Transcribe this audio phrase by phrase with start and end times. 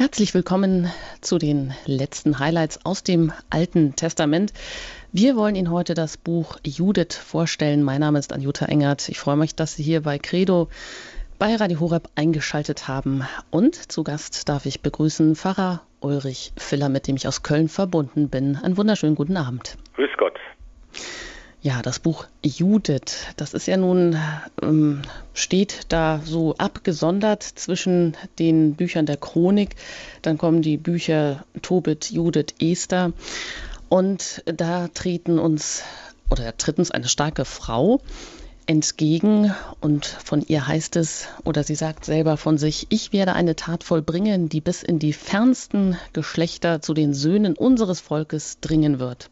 [0.00, 4.54] Herzlich willkommen zu den letzten Highlights aus dem Alten Testament.
[5.12, 7.82] Wir wollen Ihnen heute das Buch Judith vorstellen.
[7.82, 9.10] Mein Name ist Anjuta Engert.
[9.10, 10.70] Ich freue mich, dass Sie hier bei Credo
[11.38, 13.28] bei Radio Horeb eingeschaltet haben.
[13.50, 18.30] Und zu Gast darf ich begrüßen Pfarrer Ulrich Filler, mit dem ich aus Köln verbunden
[18.30, 18.56] bin.
[18.56, 19.76] Einen wunderschönen guten Abend.
[19.96, 20.38] Grüß Gott.
[21.62, 24.16] Ja, das Buch Judith, das ist ja nun,
[24.62, 25.02] ähm,
[25.34, 29.76] steht da so abgesondert zwischen den Büchern der Chronik.
[30.22, 33.12] Dann kommen die Bücher Tobit, Judith, Esther.
[33.90, 35.82] Und da treten uns,
[36.30, 38.00] oder tritt uns eine starke Frau
[38.70, 43.56] entgegen und von ihr heißt es, oder sie sagt selber von sich, ich werde eine
[43.56, 49.28] Tat vollbringen, die bis in die fernsten Geschlechter zu den Söhnen unseres Volkes dringen wird.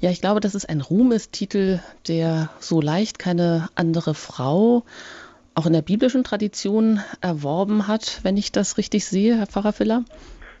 [0.00, 4.82] Ja, ich glaube, das ist ein Ruhmestitel, der so leicht keine andere Frau
[5.54, 10.04] auch in der biblischen Tradition erworben hat, wenn ich das richtig sehe, Herr Pfarrer Filler?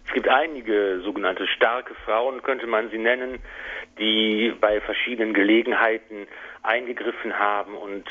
[0.06, 3.40] Es gibt einige sogenannte starke Frauen, könnte man sie nennen,
[3.98, 6.26] die bei verschiedenen Gelegenheiten
[6.62, 8.04] eingegriffen haben und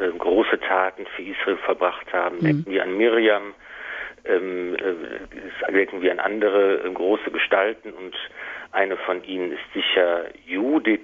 [0.00, 2.36] äh, große Taten für Israel verbracht haben.
[2.38, 2.44] Mhm.
[2.44, 3.54] Denken wir an Miriam,
[4.24, 8.14] ähm, äh, denken wir an andere äh, große Gestalten und
[8.70, 11.00] eine von ihnen ist sicher Judith.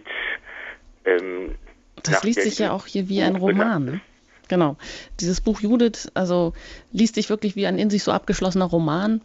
[1.04, 1.56] Ähm,
[2.02, 3.84] das liest sich ja auch hier wie ein Roman.
[3.84, 4.00] Ne?
[4.48, 4.76] Genau.
[5.20, 6.54] Dieses Buch Judith, also
[6.92, 9.20] liest sich wirklich wie ein in sich so abgeschlossener Roman.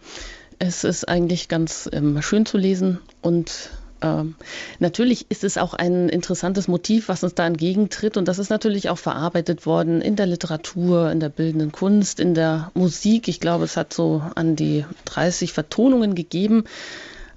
[0.66, 3.70] Es ist eigentlich ganz ähm, schön zu lesen und
[4.02, 4.36] ähm,
[4.80, 8.16] natürlich ist es auch ein interessantes Motiv, was uns da entgegentritt.
[8.16, 12.34] Und das ist natürlich auch verarbeitet worden in der Literatur, in der bildenden Kunst, in
[12.34, 13.28] der Musik.
[13.28, 16.64] Ich glaube, es hat so an die 30 Vertonungen gegeben.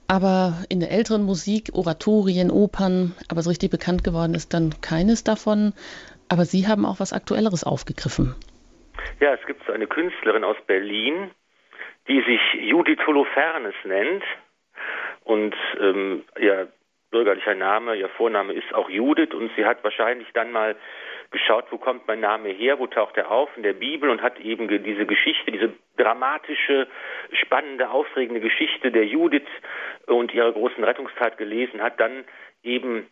[0.06, 5.24] Aber in der älteren Musik, Oratorien, Opern, aber so richtig bekannt geworden ist dann keines
[5.24, 5.72] davon.
[6.28, 8.36] Aber Sie haben auch was Aktuelleres aufgegriffen.
[9.18, 11.32] Ja, es gibt so eine Künstlerin aus Berlin,
[12.08, 14.24] die sich Judith Holofernes nennt.
[15.24, 16.68] Und ähm, ihr
[17.10, 20.76] bürgerlicher Name, ihr Vorname ist auch Judith und sie hat wahrscheinlich dann mal
[21.30, 24.38] geschaut, wo kommt mein Name her, wo taucht er auf in der Bibel und hat
[24.40, 26.86] eben diese Geschichte, diese dramatische,
[27.32, 29.48] spannende, aufregende Geschichte der Judith
[30.06, 32.24] und ihrer großen Rettungstat gelesen, hat dann
[32.62, 33.06] eben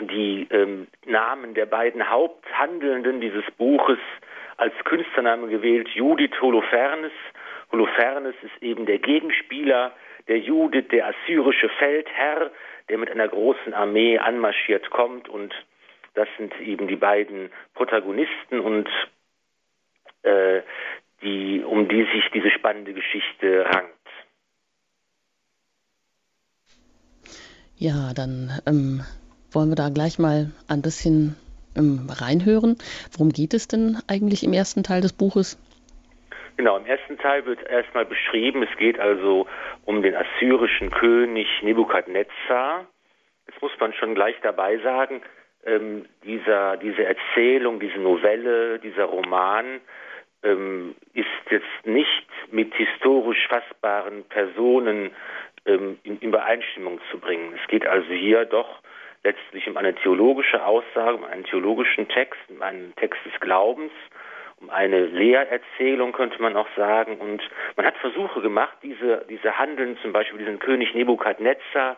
[0.00, 3.98] die ähm, Namen der beiden Haupthandelnden dieses Buches
[4.56, 7.12] als Künstlername gewählt, Judith Holofernes.
[7.72, 9.92] Holofernes ist eben der Gegenspieler
[10.28, 12.50] der Judith, der assyrische Feldherr,
[12.88, 15.54] der mit einer großen Armee anmarschiert kommt und
[16.14, 18.88] das sind eben die beiden Protagonisten und
[20.22, 20.62] äh,
[21.22, 23.92] die, um die sich diese spannende Geschichte rankt.
[27.76, 29.02] Ja, dann ähm,
[29.52, 31.36] wollen wir da gleich mal ein bisschen
[31.76, 32.78] ähm, reinhören.
[33.12, 35.58] Worum geht es denn eigentlich im ersten Teil des Buches?
[36.56, 39.46] Genau, im ersten Teil wird erstmal beschrieben, es geht also
[39.84, 42.86] um den assyrischen König Nebukadnezar.
[43.46, 45.20] Jetzt muss man schon gleich dabei sagen,
[45.66, 49.80] ähm, dieser, diese Erzählung, diese Novelle, dieser Roman
[50.42, 55.10] ähm, ist jetzt nicht mit historisch fassbaren Personen
[55.66, 57.52] ähm, in Übereinstimmung zu bringen.
[57.60, 58.80] Es geht also hier doch
[59.24, 63.92] letztlich um eine theologische Aussage, um einen theologischen Text, um einen Text des Glaubens
[64.68, 67.18] eine Lehrerzählung, könnte man auch sagen.
[67.18, 67.42] Und
[67.76, 71.96] man hat Versuche gemacht, diese, diese Handeln, zum Beispiel diesen König Nebukadnezar,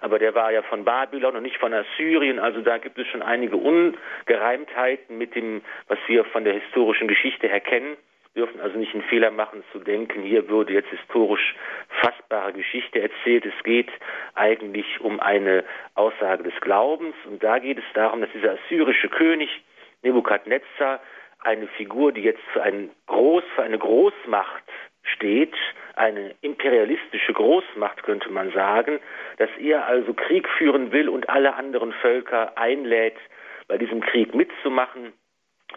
[0.00, 3.22] aber der war ja von Babylon und nicht von Assyrien, also da gibt es schon
[3.22, 7.96] einige Ungereimtheiten mit dem, was wir von der historischen Geschichte her kennen.
[8.32, 11.54] Wir dürfen also nicht einen Fehler machen zu denken, hier würde jetzt historisch
[11.88, 13.44] fassbare Geschichte erzählt.
[13.44, 13.90] Es geht
[14.34, 15.64] eigentlich um eine
[15.96, 19.50] Aussage des Glaubens und da geht es darum, dass dieser assyrische König
[20.02, 21.00] Nebukadnezar
[21.42, 24.64] eine Figur, die jetzt für, einen Groß, für eine Großmacht
[25.02, 25.54] steht,
[25.94, 29.00] eine imperialistische Großmacht könnte man sagen,
[29.38, 33.16] dass er also Krieg führen will und alle anderen Völker einlädt,
[33.68, 35.12] bei diesem Krieg mitzumachen.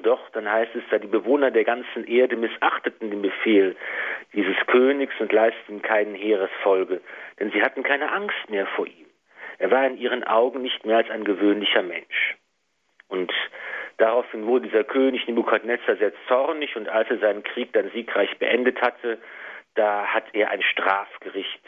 [0.01, 3.75] Doch, dann heißt es da, die Bewohner der ganzen Erde missachteten den Befehl
[4.33, 7.01] dieses Königs und leisteten keinen Heeresfolge,
[7.39, 9.05] denn sie hatten keine Angst mehr vor ihm.
[9.59, 12.35] Er war in ihren Augen nicht mehr als ein gewöhnlicher Mensch.
[13.07, 13.31] Und
[13.97, 18.81] Daraufhin wurde dieser König Nebukadnezar sehr zornig und als er seinen Krieg dann siegreich beendet
[18.81, 19.19] hatte,
[19.75, 21.61] da hat er ein Strafgericht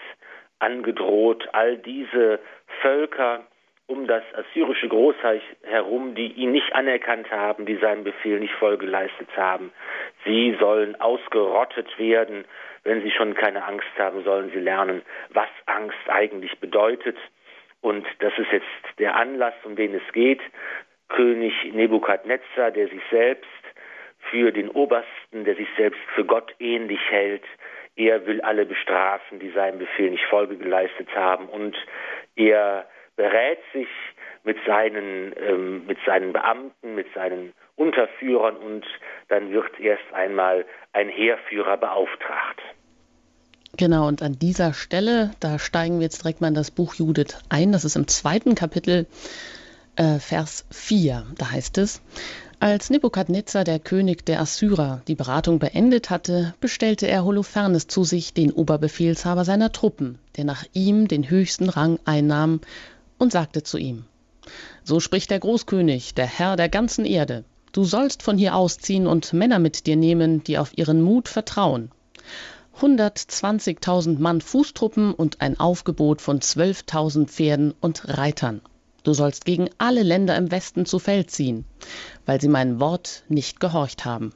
[0.60, 2.40] angedroht, all diese
[2.82, 3.46] Völker
[3.88, 8.86] um das assyrische Großreich herum, die ihn nicht anerkannt haben, die seinem Befehl nicht Folge
[8.86, 9.72] geleistet haben.
[10.24, 12.46] Sie sollen ausgerottet werden.
[12.84, 17.18] Wenn sie schon keine Angst haben, sollen sie lernen, was Angst eigentlich bedeutet.
[17.82, 20.42] Und das ist jetzt der Anlass, um den es geht.
[21.10, 23.50] König Nebukadnezar, der sich selbst
[24.32, 27.44] für den Obersten, der sich selbst für Gott ähnlich hält,
[27.96, 31.76] er will alle bestrafen, die seinem Befehl nicht Folge geleistet haben und
[32.36, 32.86] er
[33.16, 33.88] berät sich
[34.44, 38.86] mit seinen, ähm, mit seinen Beamten, mit seinen Unterführern und
[39.30, 42.62] dann wird erst einmal ein Heerführer beauftragt.
[43.78, 47.38] Genau, und an dieser Stelle, da steigen wir jetzt direkt mal in das Buch Judith
[47.50, 47.74] ein.
[47.74, 49.06] Das ist im zweiten Kapitel,
[49.96, 51.26] äh, Vers 4.
[51.38, 52.02] Da heißt es,
[52.60, 58.34] als Nebukadnezar, der König der Assyrer, die Beratung beendet hatte, bestellte er Holofernes zu sich,
[58.34, 62.62] den Oberbefehlshaber seiner Truppen, der nach ihm den höchsten Rang einnahm,
[63.18, 64.06] und sagte zu ihm,
[64.84, 67.44] So spricht der Großkönig, der Herr der ganzen Erde,
[67.74, 71.92] du sollst von hier ausziehen und Männer mit dir nehmen, die auf ihren Mut vertrauen.
[72.80, 78.62] 120.000 Mann Fußtruppen und ein Aufgebot von 12.000 Pferden und Reitern.
[79.06, 81.64] Du sollst gegen alle Länder im Westen zu Feld ziehen,
[82.26, 84.34] weil sie mein Wort nicht gehorcht haben.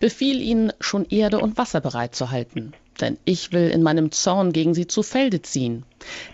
[0.00, 2.72] Befiehl ihnen, schon Erde und Wasser bereit zu halten,
[3.02, 5.84] denn ich will in meinem Zorn gegen sie zu Felde ziehen.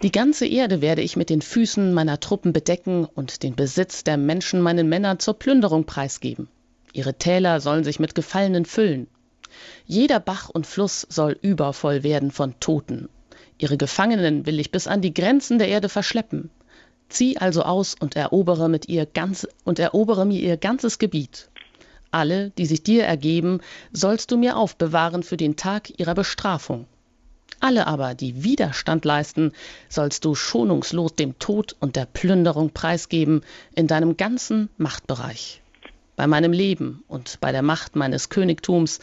[0.05, 4.19] Die ganze Erde werde ich mit den Füßen meiner Truppen bedecken und den Besitz der
[4.19, 6.49] Menschen meinen Männern zur Plünderung preisgeben.
[6.93, 9.09] Ihre Täler sollen sich mit Gefallenen füllen.
[9.85, 13.09] Jeder Bach und Fluss soll übervoll werden von Toten.
[13.59, 16.50] Ihre Gefangenen will ich bis an die Grenzen der Erde verschleppen.
[17.14, 21.49] Zieh also aus und erobere mit ihr ganz und erobere mir ihr ganzes Gebiet.
[22.11, 23.61] Alle, die sich dir ergeben,
[23.93, 26.87] sollst du mir aufbewahren für den Tag ihrer Bestrafung.
[27.61, 29.52] Alle aber, die Widerstand leisten,
[29.88, 33.43] sollst du schonungslos dem Tod und der Plünderung preisgeben
[33.75, 35.62] in deinem ganzen Machtbereich
[36.17, 39.00] bei meinem Leben und bei der Macht meines Königtums.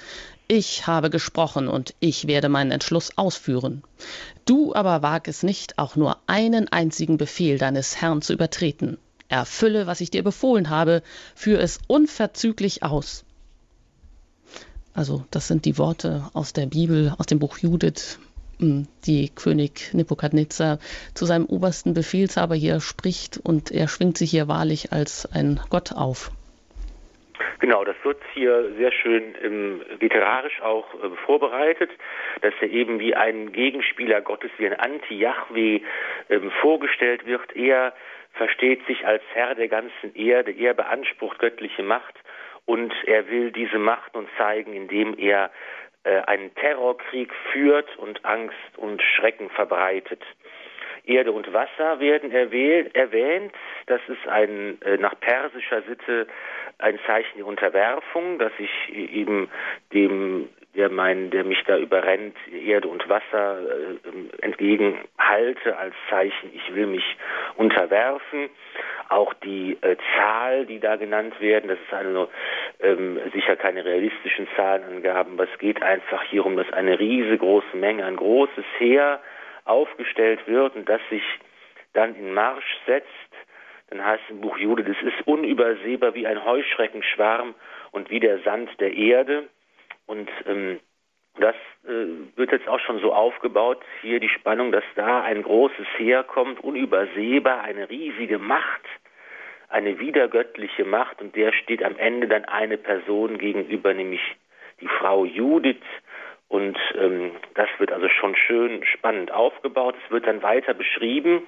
[0.53, 3.83] Ich habe gesprochen und ich werde meinen Entschluss ausführen.
[4.43, 8.97] Du aber wag es nicht, auch nur einen einzigen Befehl deines Herrn zu übertreten.
[9.29, 11.03] Erfülle, was ich dir befohlen habe,
[11.35, 13.23] führe es unverzüglich aus.
[14.93, 18.19] Also, das sind die Worte aus der Bibel, aus dem Buch Judith,
[18.59, 20.79] hm, die König Nebukadnezar
[21.13, 25.93] zu seinem obersten Befehlshaber hier spricht und er schwingt sich hier wahrlich als ein Gott
[25.93, 26.33] auf.
[27.59, 31.91] Genau, das wird hier sehr schön ähm, literarisch auch äh, vorbereitet,
[32.41, 35.81] dass er eben wie ein Gegenspieler Gottes, wie ein Anti-Yahweh
[36.29, 37.55] ähm, vorgestellt wird.
[37.55, 37.93] Er
[38.33, 42.15] versteht sich als Herr der ganzen Erde, er beansprucht göttliche Macht
[42.65, 45.51] und er will diese Macht nun zeigen, indem er
[46.03, 50.23] äh, einen Terrorkrieg führt und Angst und Schrecken verbreitet.
[51.03, 53.53] Erde und Wasser werden erwähnt.
[53.87, 56.27] Das ist ein äh, nach persischer Sitte
[56.81, 59.49] ein Zeichen der Unterwerfung, dass ich eben
[59.93, 66.73] dem, der mein, der mich da überrennt, Erde und Wasser äh, entgegenhalte als Zeichen, ich
[66.73, 67.17] will mich
[67.55, 68.49] unterwerfen.
[69.09, 72.27] Auch die äh, Zahl, die da genannt werden, das ist eine,
[72.79, 78.05] ähm, sicher keine realistischen Zahlenangaben, aber es geht einfach hier um, dass eine riesengroße Menge,
[78.05, 79.19] ein großes Heer
[79.65, 81.23] aufgestellt wird und das sich
[81.93, 83.07] dann in Marsch setzt,
[83.91, 87.53] dann heißt es im Buch Jude, das ist unübersehbar wie ein Heuschreckenschwarm
[87.91, 89.49] und wie der Sand der Erde.
[90.05, 90.79] Und ähm,
[91.37, 91.55] das
[91.85, 96.23] äh, wird jetzt auch schon so aufgebaut, hier die Spannung, dass da ein großes Heer
[96.23, 98.81] kommt, unübersehbar, eine riesige Macht,
[99.67, 104.21] eine wiedergöttliche Macht und der steht am Ende dann eine Person gegenüber, nämlich
[104.79, 105.83] die Frau Judith,
[106.51, 109.95] und ähm, das wird also schon schön spannend aufgebaut.
[110.03, 111.47] Es wird dann weiter beschrieben,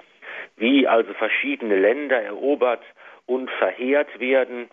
[0.56, 2.82] wie also verschiedene Länder erobert
[3.26, 4.68] und verheert werden,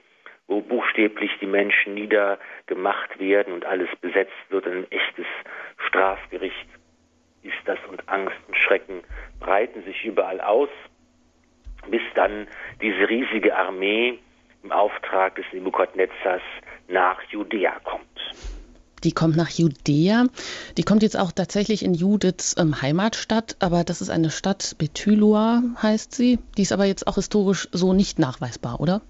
[0.48, 4.68] wo buchstäblich die Menschen niedergemacht werden und alles besetzt wird.
[4.68, 5.26] Ein echtes
[5.88, 6.68] Strafgericht
[7.44, 9.02] ist das und Angst und Schrecken
[9.40, 10.70] breiten sich überall aus,
[11.88, 12.48] bis dann
[12.82, 14.20] diese riesige Armee
[14.64, 16.44] im Auftrag des Nebukadnezars
[16.88, 18.12] nach Judäa kommt
[19.04, 20.28] die kommt nach Judäa.
[20.78, 25.62] Die kommt jetzt auch tatsächlich in Judiths ähm, Heimatstadt, aber das ist eine Stadt, Bethylua
[25.82, 26.40] heißt sie.
[26.58, 29.02] Die ist aber jetzt auch historisch so nicht nachweisbar, oder?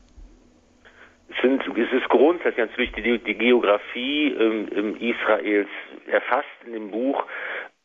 [1.30, 5.70] Es, ist grundsätzlich natürlich die, die Geografie ähm, Israels
[6.08, 7.26] erfasst in dem Buch.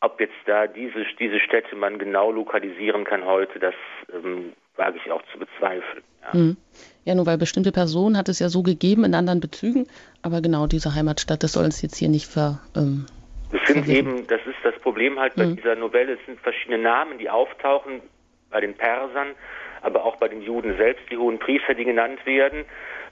[0.01, 3.75] Ob jetzt da diese, diese Städte man genau lokalisieren kann heute, das
[4.13, 6.03] ähm, wage ich auch zu bezweifeln.
[6.23, 6.33] Ja.
[6.33, 6.57] Hm.
[7.05, 9.87] ja, nur weil bestimmte Personen hat es ja so gegeben in anderen Bezügen,
[10.23, 12.61] aber genau diese Heimatstadt, das soll es jetzt hier nicht ver.
[12.75, 13.07] Ähm,
[13.53, 15.57] es sind eben, das ist das Problem halt bei mhm.
[15.57, 18.01] dieser Novelle, es sind verschiedene Namen, die auftauchen
[18.51, 19.29] bei den Persern,
[19.83, 22.65] aber auch bei den Juden selbst, die hohen Priester, die genannt werden.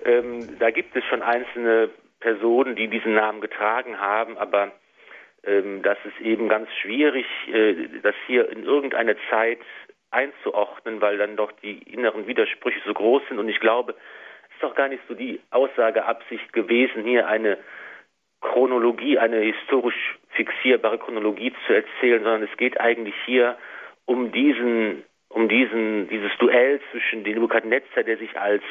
[0.04, 1.90] Ähm, da gibt es schon einzelne
[2.20, 4.72] Personen, die diesen Namen getragen haben, aber
[5.44, 9.58] ähm, das ist eben ganz schwierig, äh, das hier in irgendeine Zeit
[10.14, 13.38] einzuordnen, weil dann doch die inneren Widersprüche so groß sind.
[13.38, 13.94] Und ich glaube,
[14.48, 17.58] es ist doch gar nicht so die Aussageabsicht gewesen, hier eine
[18.40, 23.56] Chronologie, eine historisch fixierbare Chronologie zu erzählen, sondern es geht eigentlich hier
[24.06, 25.04] um diesen
[25.34, 28.62] um diesen, dieses Duell zwischen dem Nebukadnezar, der sich als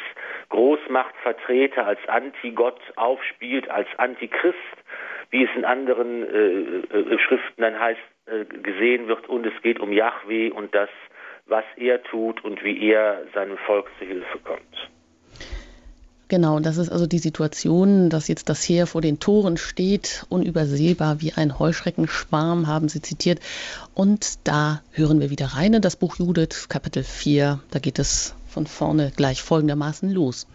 [0.47, 4.55] Großmachtvertreter, als Antigott aufspielt, als Antichrist,
[5.29, 9.81] wie es in anderen äh, äh, Schriften dann heißt, äh, gesehen wird, und es geht
[9.81, 10.89] um Yahweh und das,
[11.45, 14.89] was er tut und wie er seinem Volk zu Hilfe kommt.
[16.29, 21.21] Genau, das ist also die Situation, dass jetzt das Heer vor den Toren steht, unübersehbar
[21.21, 23.39] wie ein Heuschreckenschwarm, haben Sie zitiert.
[23.93, 27.59] Und da hören wir wieder rein in das Buch Judith, Kapitel 4.
[27.69, 30.47] Da geht es von vorne gleich folgendermaßen los.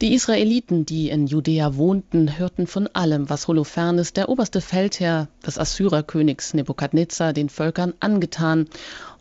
[0.00, 5.58] Die Israeliten, die in Judäa wohnten, hörten von allem, was Holofernes, der oberste Feldherr des
[5.58, 8.68] Assyrerkönigs Nebukadnezar, den Völkern angetan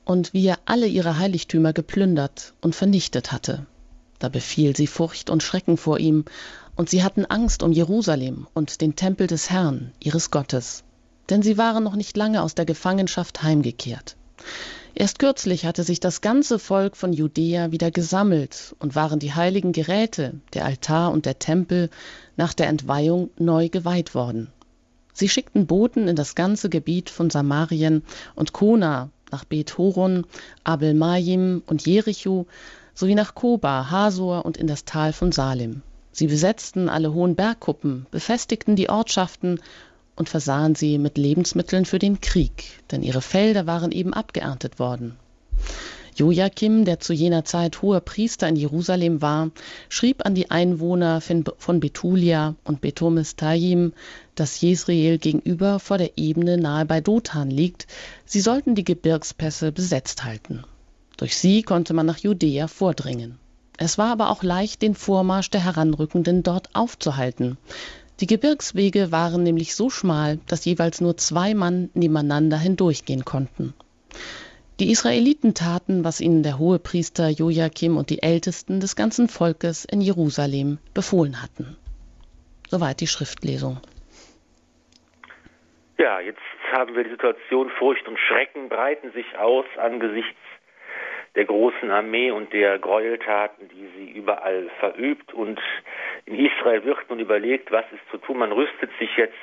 [0.10, 3.68] und wie er alle ihre Heiligtümer geplündert und vernichtet hatte.
[4.18, 6.26] Da befiel sie Furcht und Schrecken vor ihm,
[6.76, 10.84] und sie hatten Angst um Jerusalem und den Tempel des Herrn, ihres Gottes,
[11.30, 14.16] denn sie waren noch nicht lange aus der Gefangenschaft heimgekehrt.
[14.96, 19.74] Erst kürzlich hatte sich das ganze Volk von Judäa wieder gesammelt und waren die heiligen
[19.74, 21.92] Geräte, der Altar und der Tempel,
[22.36, 24.48] nach der Entweihung neu geweiht worden.
[25.14, 30.26] Sie schickten Boten in das ganze Gebiet von Samarien und Kona nach Bet Horon,
[30.64, 32.48] Abel Majim und Jericho
[32.94, 35.82] sowie nach Koba, Hasor und in das Tal von Salim.
[36.12, 39.62] Sie besetzten alle hohen Bergkuppen, befestigten die Ortschaften
[40.16, 45.18] und versahen sie mit Lebensmitteln für den Krieg, denn ihre Felder waren eben abgeerntet worden.
[46.20, 49.52] Joachim, der zu jener Zeit hoher Priester in Jerusalem war,
[49.88, 53.94] schrieb an die Einwohner von Betulia und Betomestayim,
[54.36, 57.88] das Jesreel gegenüber vor der Ebene nahe bei Dothan liegt,
[58.26, 60.66] sie sollten die Gebirgspässe besetzt halten.
[61.16, 63.40] Durch sie konnte man nach Judäa vordringen.
[63.78, 67.58] Es war aber auch leicht, den Vormarsch der Heranrückenden dort aufzuhalten.
[68.20, 73.74] Die Gebirgswege waren nämlich so schmal, dass jeweils nur zwei Mann nebeneinander hindurchgehen konnten.
[74.80, 80.00] Die Israeliten taten, was ihnen der Hohepriester Joachim und die Ältesten des ganzen Volkes in
[80.00, 81.76] Jerusalem befohlen hatten.
[82.70, 83.82] Soweit die Schriftlesung.
[85.98, 86.40] Ja, jetzt
[86.72, 90.40] haben wir die Situation, Furcht und Schrecken breiten sich aus angesichts
[91.36, 95.34] der großen Armee und der Gräueltaten, die sie überall verübt.
[95.34, 95.60] Und
[96.26, 98.38] in Israel wird nun überlegt, was ist zu tun.
[98.38, 99.34] Man rüstet sich jetzt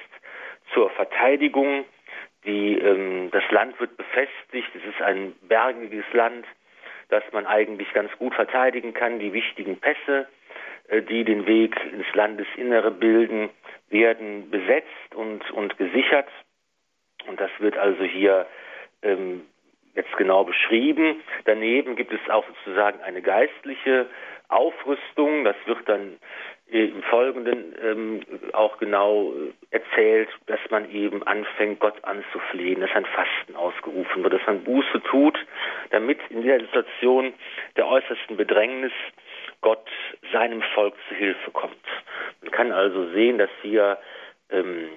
[0.72, 1.84] zur Verteidigung.
[2.46, 4.70] Die, ähm, das Land wird befestigt.
[4.74, 6.46] Es ist ein bergiges Land,
[7.08, 9.18] das man eigentlich ganz gut verteidigen kann.
[9.18, 10.28] Die wichtigen Pässe,
[10.88, 13.50] äh, die den Weg ins Landesinnere bilden,
[13.90, 16.28] werden besetzt und, und gesichert.
[17.26, 18.46] Und das wird also hier
[19.02, 19.42] ähm,
[19.94, 21.20] jetzt genau beschrieben.
[21.44, 24.06] Daneben gibt es auch sozusagen eine geistliche
[24.48, 25.44] Aufrüstung.
[25.44, 26.18] Das wird dann
[26.68, 28.20] im Folgenden ähm,
[28.52, 34.34] auch genau äh, erzählt, dass man eben anfängt, Gott anzuflehen, dass ein Fasten ausgerufen wird,
[34.34, 35.38] dass man Buße tut,
[35.90, 37.34] damit in der Situation
[37.76, 38.92] der äußersten Bedrängnis
[39.60, 39.86] Gott
[40.32, 41.76] seinem Volk zu Hilfe kommt.
[42.42, 43.98] Man kann also sehen, dass hier
[44.50, 44.90] ähm,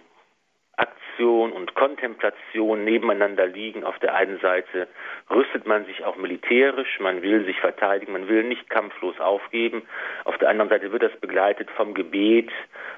[0.79, 3.83] Aktion und Kontemplation nebeneinander liegen.
[3.83, 4.87] Auf der einen Seite
[5.29, 9.83] rüstet man sich auch militärisch, man will sich verteidigen, man will nicht kampflos aufgeben.
[10.23, 12.49] Auf der anderen Seite wird das begleitet vom Gebet,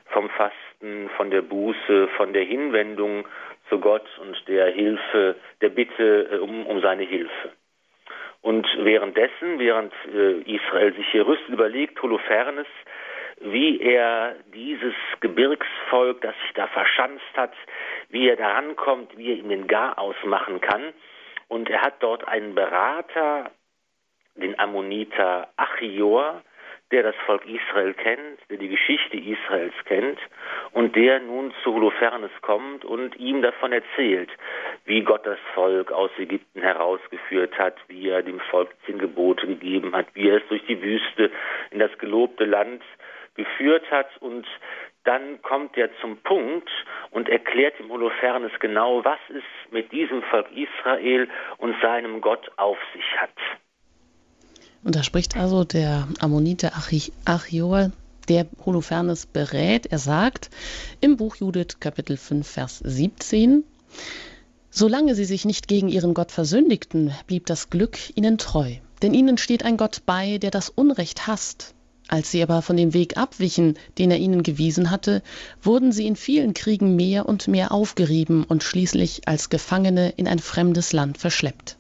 [0.07, 3.27] vom Fasten, von der Buße, von der Hinwendung
[3.69, 7.51] zu Gott und der Hilfe, der Bitte äh, um, um seine Hilfe.
[8.41, 12.67] Und währenddessen, während äh, Israel sich hier rüstet, überlegt Holofernes,
[13.43, 17.53] wie er dieses Gebirgsvolk, das sich da verschanzt hat,
[18.09, 20.93] wie er da rankommt, wie er ihm den Garaus machen kann.
[21.47, 23.51] Und er hat dort einen Berater,
[24.35, 26.41] den Ammoniter Achior,
[26.91, 30.19] der das Volk Israel kennt, der die Geschichte Israels kennt
[30.73, 34.29] und der nun zu Holofernes kommt und ihm davon erzählt,
[34.85, 39.95] wie Gott das Volk aus Ägypten herausgeführt hat, wie er dem Volk zehn Gebote gegeben
[39.95, 41.31] hat, wie er es durch die Wüste
[41.71, 42.83] in das gelobte Land
[43.35, 44.45] geführt hat und
[45.03, 46.69] dann kommt er zum Punkt
[47.09, 52.77] und erklärt dem Holofernes genau, was es mit diesem Volk Israel und seinem Gott auf
[52.93, 53.31] sich hat.
[54.83, 56.71] Und da spricht also der Ammonite
[57.25, 57.91] Achior,
[58.29, 59.87] der Holofernes berät.
[59.87, 60.49] Er sagt
[61.01, 63.63] im Buch Judith Kapitel 5 Vers 17,
[64.69, 68.75] Solange sie sich nicht gegen ihren Gott versündigten, blieb das Glück ihnen treu.
[69.01, 71.75] Denn ihnen steht ein Gott bei, der das Unrecht hasst
[72.11, 75.23] als sie aber von dem Weg abwichen, den er ihnen gewiesen hatte,
[75.61, 80.39] wurden sie in vielen Kriegen mehr und mehr aufgerieben und schließlich als Gefangene in ein
[80.39, 81.77] fremdes Land verschleppt.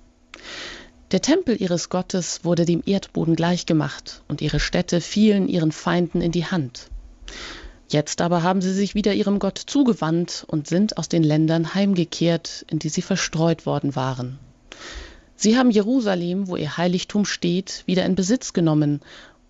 [1.11, 6.31] Der Tempel ihres Gottes wurde dem Erdboden gleichgemacht, und ihre Städte fielen ihren Feinden in
[6.31, 6.89] die Hand.
[7.89, 12.65] Jetzt aber haben sie sich wieder ihrem Gott zugewandt und sind aus den Ländern heimgekehrt,
[12.71, 14.39] in die sie verstreut worden waren.
[15.35, 19.01] Sie haben Jerusalem, wo ihr Heiligtum steht, wieder in Besitz genommen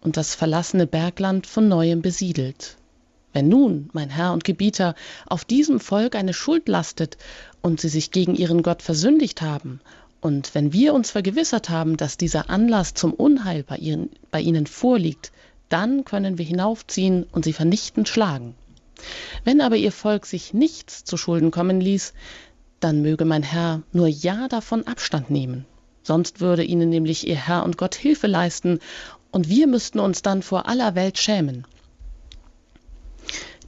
[0.01, 2.77] und das verlassene Bergland von neuem besiedelt.
[3.33, 7.17] Wenn nun, mein Herr und Gebieter, auf diesem Volk eine Schuld lastet
[7.61, 9.79] und sie sich gegen ihren Gott versündigt haben,
[10.19, 14.67] und wenn wir uns vergewissert haben, dass dieser Anlass zum Unheil bei ihnen, bei ihnen
[14.67, 15.31] vorliegt,
[15.67, 18.53] dann können wir hinaufziehen und sie vernichtend schlagen.
[19.43, 22.13] Wenn aber ihr Volk sich nichts zu Schulden kommen ließ,
[22.79, 25.65] dann möge mein Herr nur ja davon Abstand nehmen.
[26.03, 28.79] Sonst würde ihnen nämlich ihr Herr und Gott Hilfe leisten,
[29.31, 31.65] und wir müssten uns dann vor aller Welt schämen.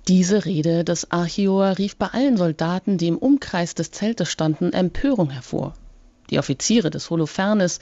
[0.07, 5.29] Diese Rede des Archior rief bei allen Soldaten, die im Umkreis des Zeltes standen, Empörung
[5.29, 5.75] hervor.
[6.29, 7.79] Die Offiziere des Holofernes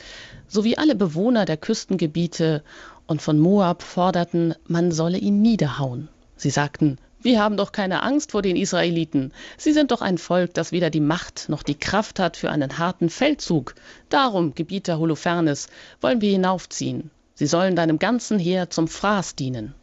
[0.48, 2.64] sowie alle Bewohner der Küstengebiete
[3.08, 6.10] und von Moab forderten, man solle ihn niederhauen.
[6.36, 9.32] Sie sagten, wir haben doch keine Angst vor den Israeliten.
[9.58, 12.80] Sie sind doch ein Volk, das weder die Macht noch die Kraft hat für einen
[12.80, 13.76] harten Feldzug.
[14.10, 15.68] Darum, Gebieter Holofernes,
[16.02, 17.12] wollen wir hinaufziehen.
[17.42, 19.74] Sie sollen deinem ganzen Heer zum Fraß dienen.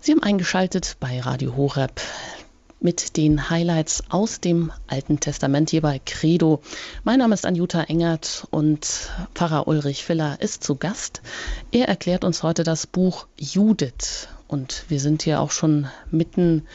[0.00, 2.00] Sie haben eingeschaltet bei Radio Horeb
[2.80, 6.60] mit den Highlights aus dem Alten Testament hier bei Credo.
[7.04, 11.20] Mein Name ist Anjuta Engert und Pfarrer Ulrich Filler ist zu Gast.
[11.72, 16.66] Er erklärt uns heute das Buch Judith und wir sind hier auch schon mitten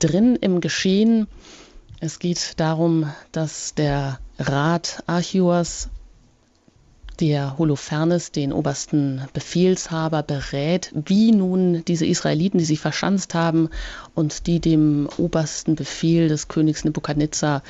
[0.00, 1.28] drin im Geschehen.
[2.00, 5.88] Es geht darum, dass der Rat Archios
[7.22, 13.70] der Holofernes den obersten Befehlshaber berät, wie nun diese Israeliten, die sich verschanzt haben
[14.16, 17.62] und die dem obersten Befehl des Königs Nebukadnezar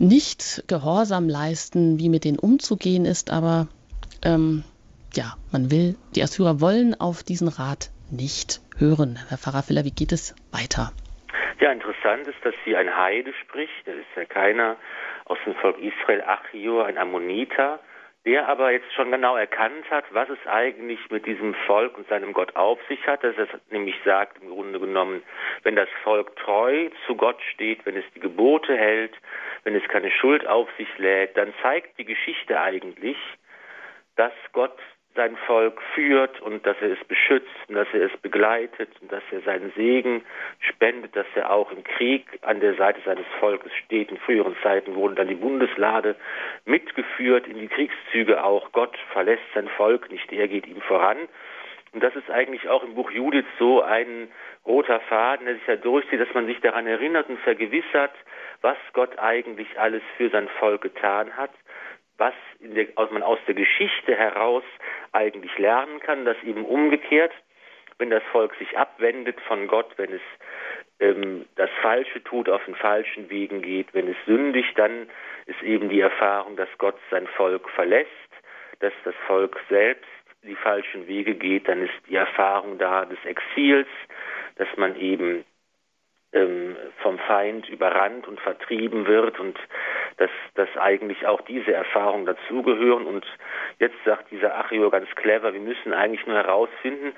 [0.00, 3.30] nicht Gehorsam leisten, wie mit denen umzugehen ist.
[3.30, 3.68] Aber
[4.24, 4.64] ähm,
[5.14, 9.20] ja, man will, die Assyrer wollen auf diesen Rat nicht hören.
[9.28, 10.90] Herr Pfarrer Filler, wie geht es weiter?
[11.60, 13.86] Ja, interessant ist, dass hier ein Heide spricht.
[13.86, 14.76] Das ist ja keiner
[15.26, 17.78] aus dem Volk Israel, Achior, ein Ammoniter
[18.28, 22.34] der aber jetzt schon genau erkannt hat, was es eigentlich mit diesem Volk und seinem
[22.34, 25.22] Gott auf sich hat, dass es nämlich sagt, im Grunde genommen,
[25.62, 29.14] wenn das Volk treu zu Gott steht, wenn es die Gebote hält,
[29.64, 33.16] wenn es keine Schuld auf sich lädt, dann zeigt die Geschichte eigentlich,
[34.16, 34.76] dass Gott
[35.18, 39.22] sein Volk führt und dass er es beschützt und dass er es begleitet und dass
[39.32, 40.22] er seinen Segen
[40.60, 44.12] spendet, dass er auch im Krieg an der Seite seines Volkes steht.
[44.12, 46.14] In früheren Zeiten wurden dann die Bundeslade
[46.66, 48.70] mitgeführt in die Kriegszüge auch.
[48.70, 51.18] Gott verlässt sein Volk nicht, er geht ihm voran.
[51.92, 54.28] Und das ist eigentlich auch im Buch Judith so ein
[54.64, 58.12] roter Faden, der sich da durchzieht, dass man sich daran erinnert und vergewissert,
[58.60, 61.50] was Gott eigentlich alles für sein Volk getan hat
[62.18, 64.64] was der, man aus der Geschichte heraus
[65.12, 67.32] eigentlich lernen kann, dass eben umgekehrt,
[67.98, 70.20] wenn das Volk sich abwendet von Gott, wenn es
[71.00, 75.08] ähm, das Falsche tut, auf den falschen Wegen geht, wenn es sündigt, dann
[75.46, 78.10] ist eben die Erfahrung, dass Gott sein Volk verlässt,
[78.80, 80.08] dass das Volk selbst
[80.42, 83.88] die falschen Wege geht, dann ist die Erfahrung da des Exils,
[84.56, 85.44] dass man eben
[86.32, 89.58] ähm, vom Feind überrannt und vertrieben wird und
[90.18, 93.06] dass, dass eigentlich auch diese Erfahrungen dazugehören.
[93.06, 93.24] Und
[93.78, 97.12] jetzt sagt dieser Achio ganz clever, wir müssen eigentlich nur herausfinden,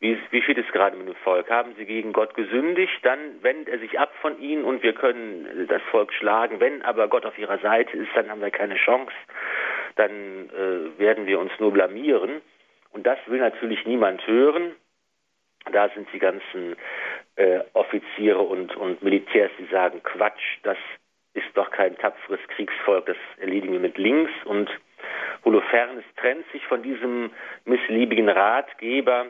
[0.00, 1.48] wie, wie steht es gerade mit dem Volk?
[1.50, 2.92] Haben sie gegen Gott gesündigt?
[3.02, 6.60] Dann wendet er sich ab von ihnen und wir können das Volk schlagen.
[6.60, 9.12] Wenn aber Gott auf ihrer Seite ist, dann haben wir keine Chance.
[9.96, 12.42] Dann äh, werden wir uns nur blamieren.
[12.92, 14.74] Und das will natürlich niemand hören.
[15.72, 16.76] Da sind die ganzen
[17.36, 20.78] äh, Offiziere und, und Militärs, die sagen, Quatsch, das
[21.34, 24.32] ist doch kein tapferes Kriegsvolk, das erledigen wir mit links.
[24.44, 24.70] Und
[25.44, 27.30] Holofernes trennt sich von diesem
[27.64, 29.26] missliebigen Ratgeber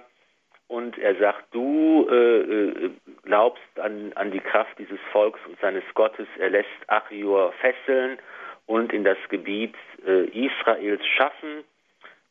[0.69, 2.91] und er sagt, du äh, äh,
[3.23, 6.27] glaubst an, an die Kraft dieses Volks und seines Gottes.
[6.39, 8.19] Er lässt Achior fesseln
[8.67, 9.75] und in das Gebiet
[10.07, 11.65] äh, Israels schaffen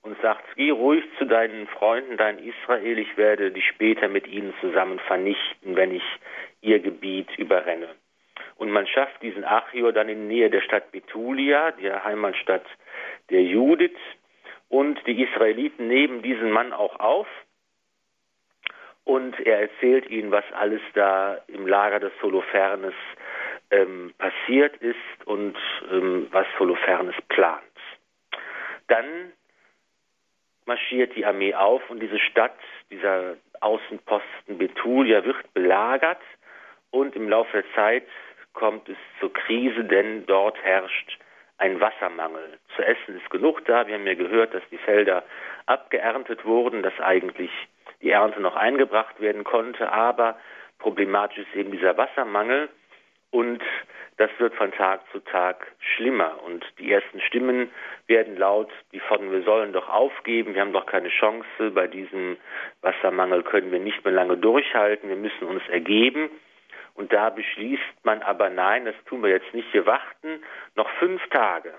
[0.03, 4.53] und sagt, geh ruhig zu deinen Freunden, dein Israel, ich werde dich später mit ihnen
[4.59, 6.03] zusammen vernichten, wenn ich
[6.61, 7.89] ihr Gebiet überrenne.
[8.57, 12.65] Und man schafft diesen Achior dann in Nähe der Stadt Betulia, der Heimatstadt
[13.29, 13.97] der Judith.
[14.69, 17.27] Und die Israeliten nehmen diesen Mann auch auf.
[19.05, 22.93] Und er erzählt ihnen, was alles da im Lager des Holofernes
[23.71, 25.57] ähm, passiert ist und
[25.91, 27.63] ähm, was Holofernes plant.
[28.87, 29.33] Dann
[30.65, 32.57] marschiert die Armee auf und diese Stadt,
[32.89, 36.21] dieser Außenposten Betulia wird belagert
[36.91, 38.07] und im Laufe der Zeit
[38.53, 41.19] kommt es zur Krise, denn dort herrscht
[41.57, 42.59] ein Wassermangel.
[42.75, 43.87] Zu essen ist genug da.
[43.87, 45.23] Wir haben ja gehört, dass die Felder
[45.65, 47.51] abgeerntet wurden, dass eigentlich
[48.01, 50.37] die Ernte noch eingebracht werden konnte, aber
[50.79, 52.69] problematisch ist eben dieser Wassermangel
[53.33, 53.63] und
[54.17, 57.71] das wird von Tag zu Tag schlimmer und die ersten Stimmen
[58.05, 62.37] werden laut, die von wir sollen doch aufgeben, wir haben doch keine Chance, bei diesem
[62.81, 66.29] Wassermangel können wir nicht mehr lange durchhalten, wir müssen uns ergeben.
[66.93, 70.43] Und da beschließt man aber nein, das tun wir jetzt nicht, wir warten
[70.75, 71.73] noch fünf Tage.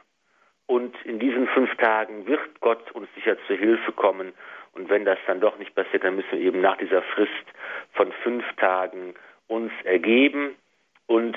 [0.66, 4.32] Und in diesen fünf Tagen wird Gott uns sicher zur Hilfe kommen.
[4.72, 7.46] Und wenn das dann doch nicht passiert, dann müssen wir eben nach dieser Frist
[7.92, 9.14] von fünf Tagen
[9.46, 10.56] uns ergeben.
[11.06, 11.36] Und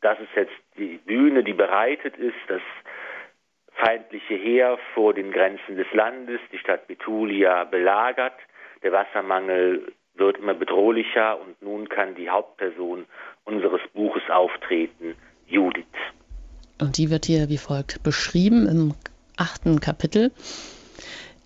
[0.00, 2.62] das ist jetzt die Bühne, die bereitet ist, das
[3.72, 8.34] feindliche Heer vor den Grenzen des Landes, die Stadt Betulia belagert.
[8.82, 13.04] Der Wassermangel wird immer bedrohlicher und nun kann die Hauptperson
[13.44, 15.14] unseres Buches auftreten,
[15.46, 15.84] Judith.
[16.80, 18.94] Und die wird hier wie folgt beschrieben im
[19.36, 20.30] achten Kapitel.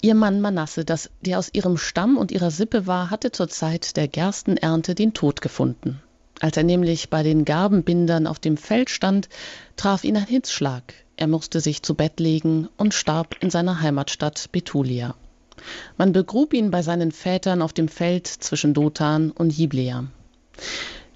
[0.02, 3.96] Ihr Mann Manasse, das, der aus ihrem Stamm und ihrer Sippe war, hatte zur Zeit
[3.96, 6.02] der Gerstenernte den Tod gefunden.
[6.40, 9.29] Als er nämlich bei den Garbenbindern auf dem Feld stand,
[9.76, 10.94] traf ihn ein Hitzschlag.
[11.16, 15.14] Er musste sich zu Bett legen und starb in seiner Heimatstadt Betulia.
[15.98, 20.07] Man begrub ihn bei seinen Vätern auf dem Feld zwischen Dothan und Jiblea.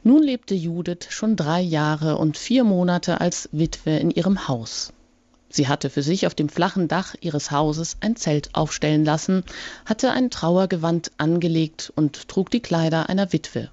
[0.03, 4.93] Nun lebte Judith schon drei Jahre und vier Monate als Witwe in ihrem Haus.
[5.49, 9.45] Sie hatte für sich auf dem flachen Dach ihres Hauses ein Zelt aufstellen lassen,
[9.87, 13.71] hatte ein Trauergewand angelegt und trug die Kleider einer Witwe.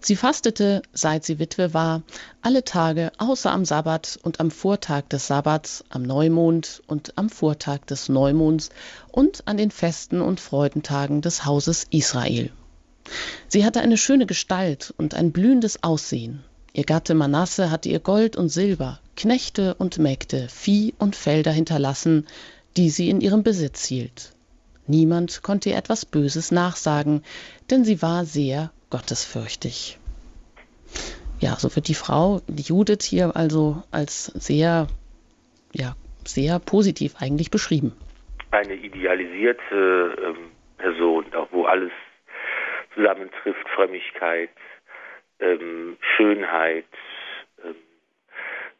[0.00, 2.02] Sie fastete, seit sie Witwe war,
[2.42, 7.86] alle Tage außer am Sabbat und am Vortag des Sabbats, am Neumond und am Vortag
[7.86, 8.70] des Neumonds
[9.10, 12.50] und an den Festen und Freudentagen des Hauses Israel.
[13.48, 16.44] Sie hatte eine schöne Gestalt und ein blühendes Aussehen.
[16.72, 22.26] Ihr Gatte Manasse hatte ihr Gold und Silber, Knechte und Mägde, Vieh und Felder hinterlassen,
[22.76, 24.32] die sie in ihrem Besitz hielt.
[24.86, 27.22] Niemand konnte ihr etwas Böses nachsagen,
[27.70, 29.98] denn sie war sehr gottesfürchtig.
[31.38, 34.86] Ja, so wird die Frau, Judith hier also als sehr,
[35.72, 35.94] ja,
[36.24, 37.92] sehr positiv eigentlich beschrieben.
[38.52, 41.92] Eine idealisierte ähm, Person, auch wo alles
[42.94, 44.50] zusammentrifft, Frömmigkeit,
[45.40, 46.86] ähm, Schönheit,
[47.64, 47.74] ähm,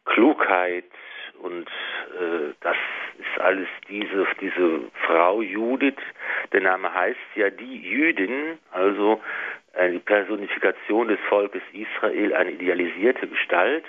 [0.05, 0.85] Klugheit
[1.41, 2.77] und äh, das
[3.19, 6.01] ist alles diese, diese Frau Judith.
[6.51, 13.27] Der Name heißt ja die Jüdin, also äh, die Personifikation des Volkes Israel, eine idealisierte
[13.27, 13.85] Gestalt,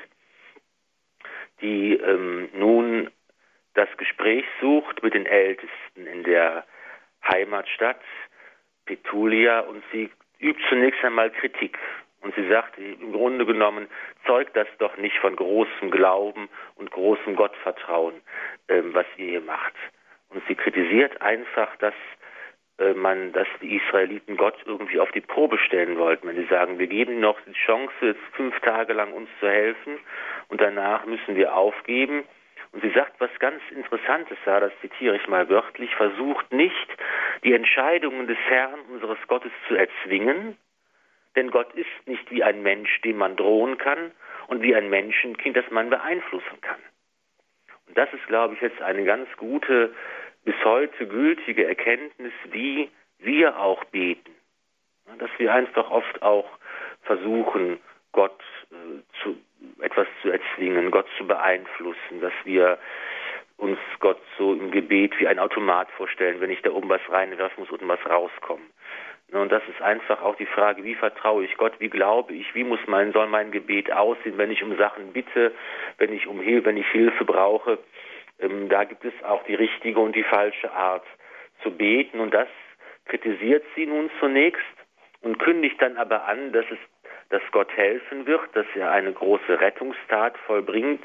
[1.60, 3.10] die ähm, nun
[3.74, 6.64] das Gespräch sucht mit den Ältesten in der
[7.26, 8.00] Heimatstadt
[8.86, 11.78] Petulia und sie übt zunächst einmal Kritik.
[12.20, 13.86] Und sie sagt, im Grunde genommen
[14.26, 18.14] zeugt das doch nicht von großem Glauben und großem Gottvertrauen,
[18.68, 19.74] ähm, was ihr hier macht.
[20.30, 22.17] Und sie kritisiert einfach, dass äh,
[22.94, 26.28] man, dass die Israeliten Gott irgendwie auf die Probe stellen wollten.
[26.28, 29.48] Wenn sie sagen, wir geben ihnen noch die Chance, jetzt fünf Tage lang uns zu
[29.48, 29.98] helfen
[30.48, 32.24] und danach müssen wir aufgeben.
[32.72, 36.88] Und sie sagt was ganz Interessantes da, das zitiere ich mal wörtlich, versucht nicht,
[37.42, 40.56] die Entscheidungen des Herrn, unseres Gottes, zu erzwingen,
[41.34, 44.12] denn Gott ist nicht wie ein Mensch, dem man drohen kann,
[44.48, 46.80] und wie ein Menschenkind, das man beeinflussen kann.
[47.86, 49.94] Und das ist, glaube ich, jetzt eine ganz gute
[50.48, 54.34] bis heute gültige Erkenntnis, wie wir auch beten.
[55.18, 56.48] Dass wir einfach oft auch
[57.02, 57.78] versuchen,
[58.12, 59.36] Gott äh, zu,
[59.82, 62.78] etwas zu erzwingen, Gott zu beeinflussen, dass wir
[63.58, 67.60] uns Gott so im Gebet wie ein Automat vorstellen, wenn ich da oben was reinwerfe,
[67.60, 68.64] muss unten was rauskommen.
[69.30, 72.64] Und das ist einfach auch die Frage, wie vertraue ich Gott, wie glaube ich, wie
[72.64, 75.52] muss mein, soll mein Gebet aussehen, wenn ich um Sachen bitte,
[75.98, 77.78] wenn ich um Hilfe, wenn ich Hilfe brauche.
[78.40, 81.04] Ähm, da gibt es auch die richtige und die falsche Art
[81.62, 82.48] zu beten und das
[83.06, 84.62] kritisiert sie nun zunächst
[85.20, 86.78] und kündigt dann aber an, dass es,
[87.30, 91.02] dass Gott helfen wird, dass er eine große Rettungstat vollbringt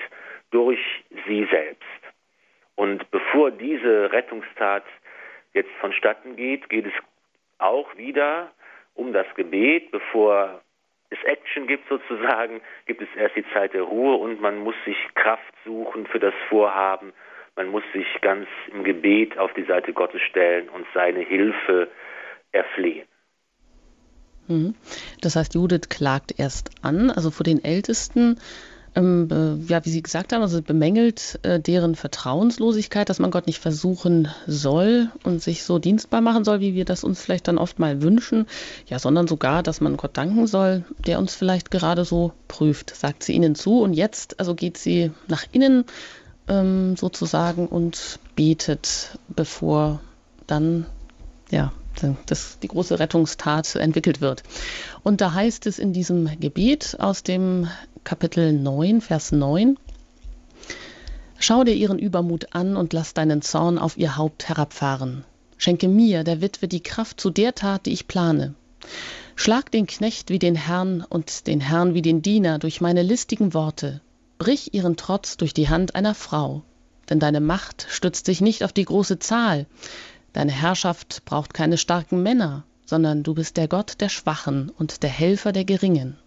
[0.52, 0.80] durch
[1.28, 1.84] sie selbst.
[2.76, 4.84] Und bevor diese Rettungstat
[5.54, 6.94] jetzt vonstatten geht, geht es
[7.60, 8.52] auch wieder
[8.96, 10.62] um das Gebet, bevor
[11.14, 14.98] es Action gibt sozusagen, gibt es erst die Zeit der Ruhe und man muss sich
[15.16, 17.14] Kraft suchen für das Vorhaben.
[17.56, 21.90] Man muss sich ganz im Gebet auf die Seite Gottes stellen und seine Hilfe
[22.52, 23.08] erflehen.
[24.48, 24.76] Mhm.
[25.22, 28.40] Das heißt, Judith klagt erst an, also vor den Ältesten,
[28.96, 33.48] ähm, äh, ja, wie Sie gesagt haben, also bemängelt äh, deren Vertrauenslosigkeit, dass man Gott
[33.48, 37.58] nicht versuchen soll und sich so dienstbar machen soll, wie wir das uns vielleicht dann
[37.58, 38.46] oft mal wünschen,
[38.88, 43.24] ja, sondern sogar, dass man Gott danken soll, der uns vielleicht gerade so prüft, sagt
[43.24, 43.82] sie ihnen zu.
[43.82, 45.86] Und jetzt, also geht sie nach innen
[46.48, 50.02] ähm, sozusagen und betet, bevor
[50.46, 50.86] dann
[51.50, 51.72] ja,
[52.26, 54.44] dass die große Rettungstat entwickelt wird.
[55.04, 57.68] Und da heißt es in diesem Gebet aus dem
[58.04, 59.78] Kapitel 9, Vers 9,
[61.40, 65.26] Schau dir ihren Übermut an und lass deinen Zorn auf ihr Haupt herabfahren.
[65.58, 68.56] Schenke mir, der Witwe, die Kraft zu der Tat, die ich plane.
[69.36, 73.54] Schlag den Knecht wie den Herrn und den Herrn wie den Diener durch meine listigen
[73.54, 74.02] Worte.
[74.38, 76.64] Brich ihren Trotz durch die Hand einer Frau.
[77.10, 79.66] Denn deine Macht stützt sich nicht auf die große Zahl,
[80.34, 85.12] Deine Herrschaft braucht keine starken Männer, sondern du bist der Gott der Schwachen und der
[85.12, 86.18] Helfer der Geringen.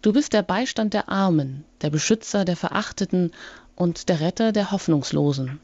[0.00, 3.32] Du bist der Beistand der Armen, der Beschützer der Verachteten
[3.74, 5.58] und der Retter der Hoffnungslosen.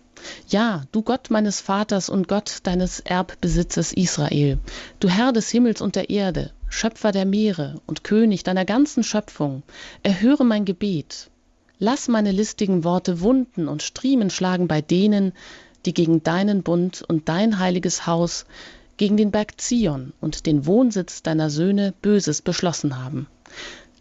[0.49, 4.59] Ja, du Gott meines Vaters und Gott deines Erbbesitzes Israel,
[4.99, 9.63] du Herr des Himmels und der Erde, Schöpfer der Meere und König deiner ganzen Schöpfung,
[10.03, 11.31] erhöre mein Gebet.
[11.79, 15.33] Lass meine listigen Worte Wunden und Striemen schlagen bei denen,
[15.87, 18.47] die gegen deinen Bund und dein heiliges Haus,
[18.97, 23.29] gegen den Berg Zion und den Wohnsitz deiner Söhne Böses beschlossen haben.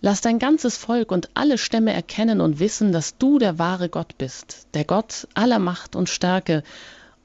[0.05, 4.17] Lass dein ganzes Volk und alle Stämme erkennen und wissen, dass du der wahre Gott
[4.17, 6.63] bist, der Gott aller Macht und Stärke,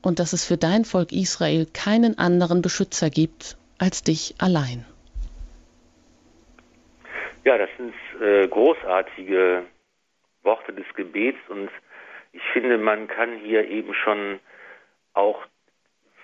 [0.00, 4.86] und dass es für dein Volk Israel keinen anderen Beschützer gibt als dich allein.
[7.44, 9.64] Ja, das sind äh, großartige
[10.44, 11.70] Worte des Gebets und
[12.30, 14.38] ich finde, man kann hier eben schon
[15.14, 15.40] auch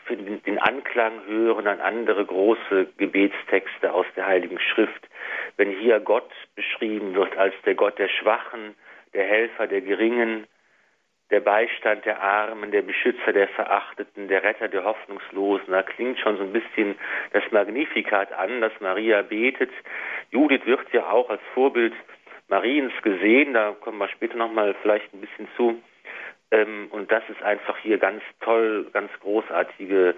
[0.08, 5.08] den Anklang hören an andere große Gebetstexte aus der Heiligen Schrift.
[5.56, 8.74] Wenn hier Gott beschrieben wird als der Gott der Schwachen,
[9.14, 10.46] der Helfer der Geringen,
[11.30, 15.72] der Beistand der Armen, der Beschützer der Verachteten, der Retter der Hoffnungslosen.
[15.72, 16.96] Da klingt schon so ein bisschen
[17.32, 19.70] das Magnifikat an, dass Maria betet.
[20.30, 21.94] Judith wird ja auch als Vorbild
[22.48, 25.82] Mariens gesehen, da kommen wir später nochmal vielleicht ein bisschen zu.
[26.54, 30.14] Ähm, und das ist einfach hier ganz toll, ganz großartige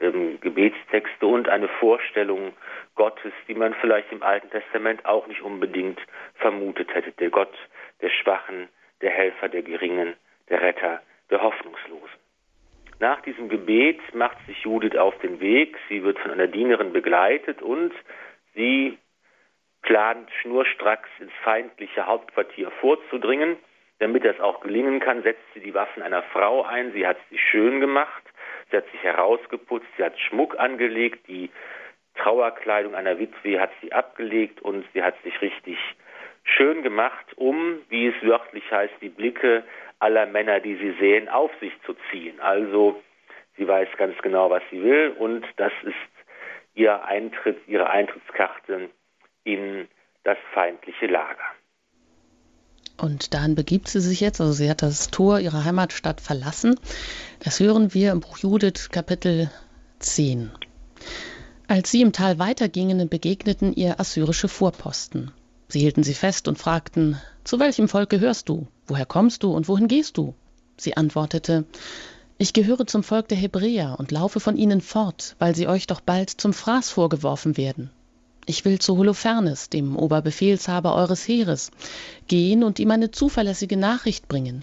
[0.00, 2.54] ähm, Gebetstexte und eine Vorstellung
[2.94, 6.00] Gottes, die man vielleicht im Alten Testament auch nicht unbedingt
[6.36, 7.12] vermutet hätte.
[7.12, 7.52] Der Gott
[8.00, 8.68] der Schwachen,
[9.02, 10.14] der Helfer der Geringen,
[10.48, 12.18] der Retter der Hoffnungslosen.
[13.00, 15.76] Nach diesem Gebet macht sich Judith auf den Weg.
[15.88, 17.92] Sie wird von einer Dienerin begleitet und
[18.54, 18.96] sie
[19.82, 23.56] plant schnurstracks ins feindliche Hauptquartier vorzudringen.
[24.04, 26.92] Damit das auch gelingen kann, setzt sie die Waffen einer Frau ein.
[26.92, 28.22] Sie hat sie schön gemacht,
[28.70, 31.48] sie hat sich herausgeputzt, sie hat Schmuck angelegt, die
[32.16, 35.78] Trauerkleidung einer Witwe hat sie abgelegt und sie hat sich richtig
[36.42, 39.64] schön gemacht, um, wie es wörtlich heißt, die Blicke
[40.00, 42.38] aller Männer, die sie sehen, auf sich zu ziehen.
[42.40, 43.02] Also
[43.56, 45.94] sie weiß ganz genau, was sie will und das ist
[46.74, 48.90] ihr Eintritt, ihre Eintrittskarte
[49.44, 49.88] in
[50.24, 51.54] das feindliche Lager.
[52.96, 56.78] Und dahin begibt sie sich jetzt, also sie hat das Tor ihrer Heimatstadt verlassen.
[57.40, 59.50] Das hören wir im Buch Judith Kapitel
[59.98, 60.50] 10.
[61.66, 65.32] Als sie im Tal weitergingen, begegneten ihr assyrische Vorposten.
[65.68, 68.68] Sie hielten sie fest und fragten, zu welchem Volk gehörst du?
[68.86, 70.34] Woher kommst du und wohin gehst du?
[70.76, 71.64] Sie antwortete,
[72.36, 76.00] ich gehöre zum Volk der Hebräer und laufe von ihnen fort, weil sie euch doch
[76.00, 77.90] bald zum Fraß vorgeworfen werden.
[78.46, 81.70] Ich will zu Holofernes, dem Oberbefehlshaber eures Heeres,
[82.28, 84.62] gehen und ihm eine zuverlässige Nachricht bringen.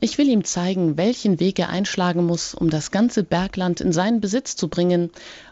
[0.00, 4.20] Ich will ihm zeigen, welchen Weg er einschlagen muss, um das ganze Bergland in seinen
[4.20, 5.10] Besitz zu bringen,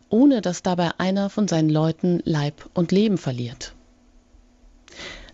[0.09, 3.75] ohne dass dabei einer von seinen Leuten Leib und Leben verliert.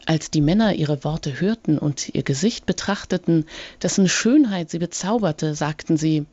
[0.05, 3.47] Als die Männer ihre Worte hörten und ihr Gesicht betrachteten,
[3.83, 6.27] dessen Schönheit sie bezauberte, sagten sie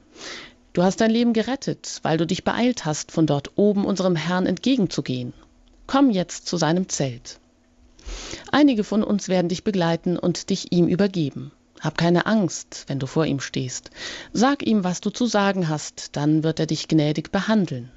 [0.74, 4.46] Du hast dein Leben gerettet, weil du dich beeilt hast, von dort oben unserem Herrn
[4.46, 5.32] entgegenzugehen.
[5.88, 7.40] Komm jetzt zu seinem Zelt.
[8.52, 11.52] Einige von uns werden dich begleiten und dich ihm übergeben.
[11.80, 13.90] Hab keine Angst, wenn du vor ihm stehst.
[14.32, 17.92] Sag ihm, was du zu sagen hast, dann wird er dich gnädig behandeln.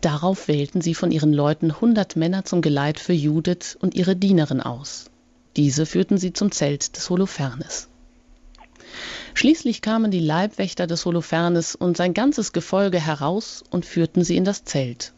[0.00, 4.60] Darauf wählten sie von ihren Leuten hundert Männer zum Geleit für Judith und ihre Dienerin
[4.60, 5.10] aus.
[5.56, 7.88] Diese führten sie zum Zelt des Holofernes.
[9.34, 14.44] Schließlich kamen die Leibwächter des Holofernes und sein ganzes Gefolge heraus und führten sie in
[14.44, 15.12] das Zelt.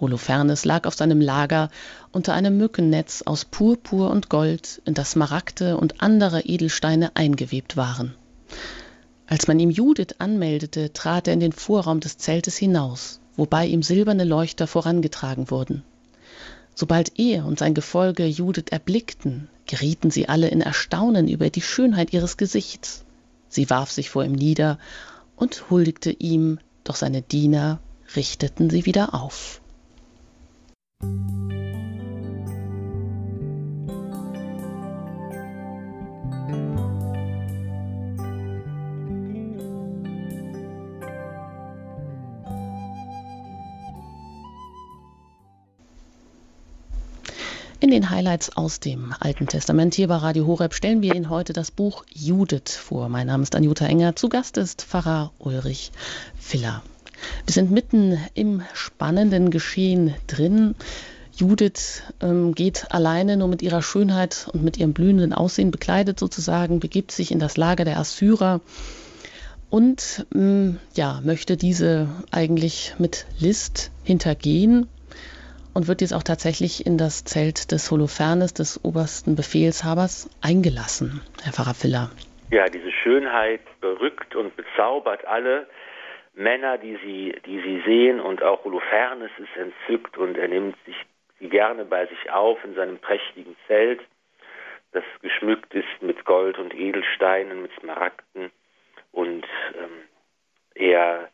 [0.00, 1.70] Holofernes lag auf seinem Lager
[2.12, 8.14] unter einem Mückennetz aus Purpur und Gold, in das Smaragde und andere Edelsteine eingewebt waren.
[9.26, 13.82] Als man ihm Judith anmeldete, trat er in den Vorraum des Zeltes hinaus, wobei ihm
[13.82, 15.84] silberne Leuchter vorangetragen wurden.
[16.74, 22.12] Sobald er und sein Gefolge Judith erblickten, gerieten sie alle in Erstaunen über die Schönheit
[22.12, 23.04] ihres Gesichts.
[23.48, 24.78] Sie warf sich vor ihm nieder
[25.36, 27.80] und huldigte ihm, doch seine Diener
[28.16, 29.59] richteten sie wieder auf.
[47.82, 51.54] In den Highlights aus dem Alten Testament hier bei Radio Horeb stellen wir Ihnen heute
[51.54, 53.08] das Buch Judith vor.
[53.08, 54.14] Mein Name ist Anjuta Enger.
[54.14, 55.90] Zu Gast ist Pfarrer Ulrich
[56.38, 56.82] Filler.
[57.46, 60.74] Wir sind mitten im spannenden Geschehen drin.
[61.32, 66.80] Judith ähm, geht alleine nur mit ihrer Schönheit und mit ihrem blühenden Aussehen bekleidet sozusagen,
[66.80, 68.60] begibt sich in das Lager der Assyrer
[69.70, 74.88] und ähm, ja, möchte diese eigentlich mit List hintergehen
[75.72, 81.52] und wird jetzt auch tatsächlich in das Zelt des Holofernes, des obersten Befehlshabers, eingelassen, Herr
[81.52, 82.10] Pfarrer Filler.
[82.50, 85.68] Ja, diese Schönheit berückt und bezaubert alle
[86.34, 90.96] Männer, die sie, die sie sehen und auch Holofernes ist entzückt und er nimmt sich
[91.38, 94.00] sie gerne bei sich auf in seinem prächtigen Zelt,
[94.92, 98.50] das geschmückt ist mit Gold und Edelsteinen, mit Smaragden.
[99.12, 100.02] Und ähm,
[100.74, 101.30] er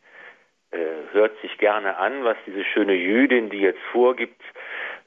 [0.71, 0.77] äh,
[1.11, 4.41] hört sich gerne an, was diese schöne Jüdin, die jetzt vorgibt,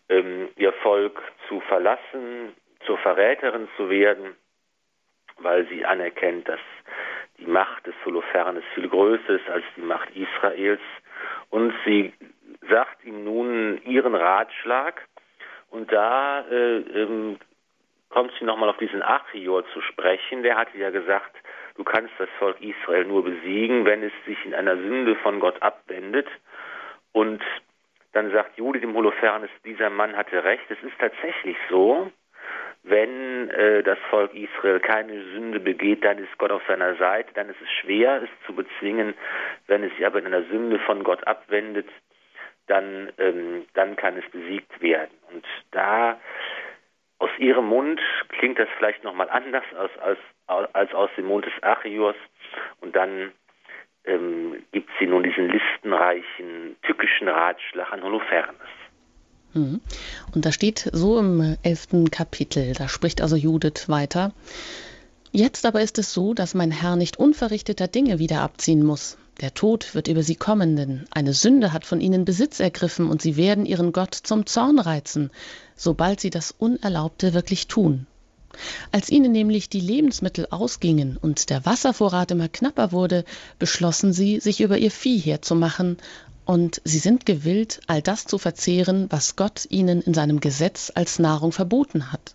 [0.09, 2.55] ähm, ihr Volk zu verlassen,
[2.87, 4.37] zur Verräterin zu werden,
[5.39, 6.61] weil sie anerkennt, dass
[7.41, 10.81] die Macht des Holofernes viel größer ist als die Macht Israels.
[11.51, 12.13] Und sie
[12.69, 15.07] sagt ihm nun ihren Ratschlag.
[15.71, 17.39] Und da äh, ähm,
[18.11, 20.43] kommt sie nochmal auf diesen Achior zu sprechen.
[20.43, 21.37] Der hatte ja gesagt,
[21.77, 25.61] du kannst das Volk Israel nur besiegen, wenn es sich in einer Sünde von Gott
[25.63, 26.27] abwendet.
[27.13, 27.43] Und
[28.13, 30.65] dann sagt Jude dem Holofernes, dieser Mann hatte recht.
[30.69, 32.11] Es ist tatsächlich so,
[32.83, 37.51] wenn äh, das Volk Israel keine Sünde begeht, dann ist Gott auf seiner Seite, dann
[37.51, 39.15] ist es schwer, es zu bezwingen.
[39.67, 41.89] Wenn es sich aber in einer Sünde von Gott abwendet,
[42.67, 45.11] dann, ähm, dann kann es besiegt werden.
[45.33, 46.19] Und da
[47.19, 50.19] aus ihrem Mund klingt das vielleicht nochmal anders als, als,
[50.75, 52.17] als aus dem Mund des Achios.
[52.81, 53.33] Und dann
[54.05, 58.80] ähm, gibt sie nun diesen listenreichen, tückischen Ratschlag an Holofernes.
[59.55, 59.81] Mhm.
[60.35, 64.33] Und da steht so im elften Kapitel, da spricht also Judith weiter.
[65.33, 69.17] Jetzt aber ist es so, dass mein Herr nicht unverrichteter Dinge wieder abziehen muss.
[69.41, 73.23] Der Tod wird über sie kommen, denn eine Sünde hat von ihnen Besitz ergriffen und
[73.23, 75.31] sie werden ihren Gott zum Zorn reizen,
[75.77, 78.07] sobald sie das Unerlaubte wirklich tun.
[78.91, 83.25] Als ihnen nämlich die Lebensmittel ausgingen und der Wasservorrat immer knapper wurde,
[83.59, 85.97] beschlossen sie, sich über ihr Vieh herzumachen
[86.51, 91.21] und sie sind gewillt, all das zu verzehren, was Gott ihnen in seinem Gesetz als
[91.21, 92.35] Nahrung verboten hat.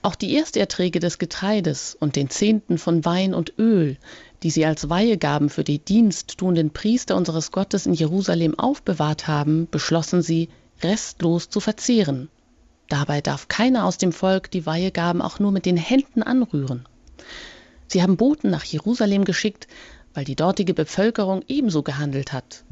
[0.00, 3.98] Auch die Ersterträge des Getreides und den Zehnten von Wein und Öl,
[4.42, 10.22] die sie als Weihegaben für die diensttuenden Priester unseres Gottes in Jerusalem aufbewahrt haben, beschlossen
[10.22, 10.48] sie,
[10.82, 12.30] restlos zu verzehren.
[12.88, 16.86] Dabei darf keiner aus dem Volk die Weihegaben auch nur mit den Händen anrühren.
[17.88, 19.68] Sie haben Boten nach Jerusalem geschickt,
[20.14, 22.64] weil die dortige Bevölkerung ebenso gehandelt hat.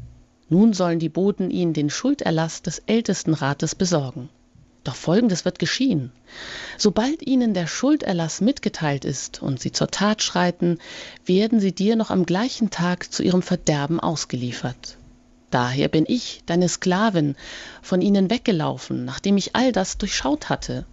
[0.49, 4.29] Nun sollen die Boten ihnen den Schulderlass des Ältestenrates besorgen.
[4.85, 6.13] Doch Folgendes wird geschehen.
[6.77, 10.77] Sobald ihnen der Schulderlass mitgeteilt ist und sie zur Tat schreiten,
[11.25, 14.97] werden sie dir noch am gleichen Tag zu ihrem Verderben ausgeliefert.
[15.49, 17.35] Daher bin ich, deine Sklavin,
[17.81, 20.85] von ihnen weggelaufen, nachdem ich all das durchschaut hatte.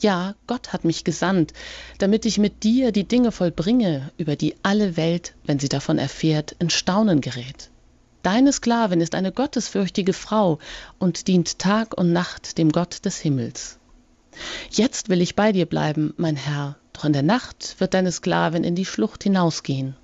[0.00, 1.52] Ja, Gott hat mich gesandt,
[1.98, 6.56] damit ich mit dir die Dinge vollbringe, über die alle Welt, wenn sie davon erfährt,
[6.58, 7.70] in Staunen gerät.
[8.22, 10.60] Deine Sklavin ist eine gottesfürchtige Frau
[11.00, 13.78] und dient Tag und Nacht dem Gott des Himmels.
[14.70, 18.62] Jetzt will ich bei dir bleiben, mein Herr, doch in der Nacht wird deine Sklavin
[18.62, 19.96] in die Schlucht hinausgehen.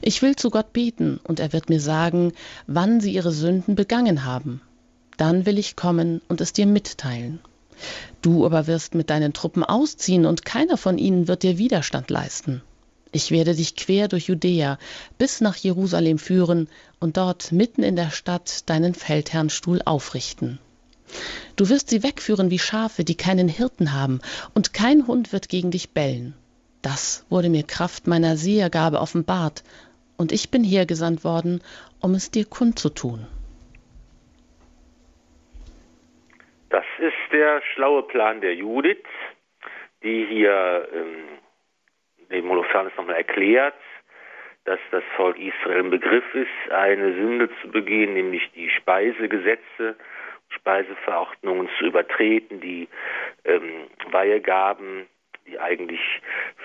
[0.00, 2.32] Ich will zu Gott beten, und er wird mir sagen,
[2.66, 4.62] wann sie ihre Sünden begangen haben.
[5.18, 7.40] Dann will ich kommen und es dir mitteilen.
[8.22, 12.62] Du aber wirst mit deinen Truppen ausziehen, und keiner von ihnen wird dir Widerstand leisten.
[13.12, 14.78] Ich werde dich quer durch Judäa
[15.18, 16.68] bis nach Jerusalem führen
[17.00, 20.60] und dort mitten in der Stadt deinen Feldherrnstuhl aufrichten.
[21.56, 24.20] Du wirst sie wegführen wie Schafe, die keinen Hirten haben,
[24.54, 26.34] und kein Hund wird gegen dich bellen.
[26.82, 29.64] Das wurde mir Kraft meiner Sehergabe offenbart,
[30.16, 31.62] und ich bin hergesandt worden,
[32.00, 33.26] um es dir kundzutun.
[36.68, 38.98] Das ist der schlaue Plan der Judith,
[40.04, 41.38] die hier ähm,
[42.30, 43.74] dem Holofernes nochmal erklärt,
[44.64, 49.96] dass das Volk Israel im Begriff ist, eine Sünde zu begehen, nämlich die Speisegesetze
[50.50, 52.88] Speiseverordnungen zu übertreten, die
[53.44, 55.06] ähm, Weihegaben,
[55.50, 56.00] die eigentlich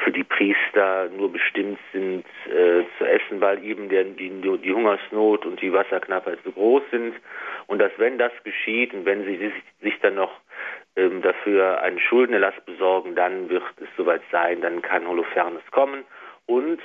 [0.04, 5.46] für die Priester nur bestimmt sind äh, zu essen, weil eben der, die, die Hungersnot
[5.46, 7.16] und die Wasserknappheit so groß sind.
[7.68, 10.32] Und dass wenn das geschieht und wenn sie sich, sich dann noch
[10.96, 16.04] ähm, dafür einen Schuldenerlass besorgen, dann wird es soweit sein, dann kann Holofernes kommen.
[16.46, 16.82] Und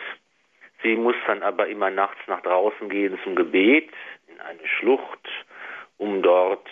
[0.83, 3.91] sie muss dann aber immer nachts nach draußen gehen zum Gebet
[4.29, 5.29] in eine Schlucht,
[5.99, 6.67] um dort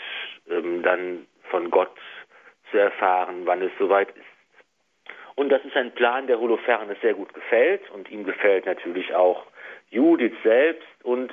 [0.50, 1.96] ähm, dann von Gott
[2.70, 4.37] zu erfahren, wann es soweit ist.
[5.38, 9.46] Und das ist ein Plan, der Holofernes sehr gut gefällt und ihm gefällt natürlich auch
[9.88, 11.30] Judith selbst und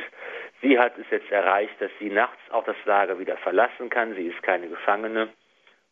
[0.62, 4.14] sie hat es jetzt erreicht, dass sie nachts auch das Lager wieder verlassen kann.
[4.14, 5.30] Sie ist keine Gefangene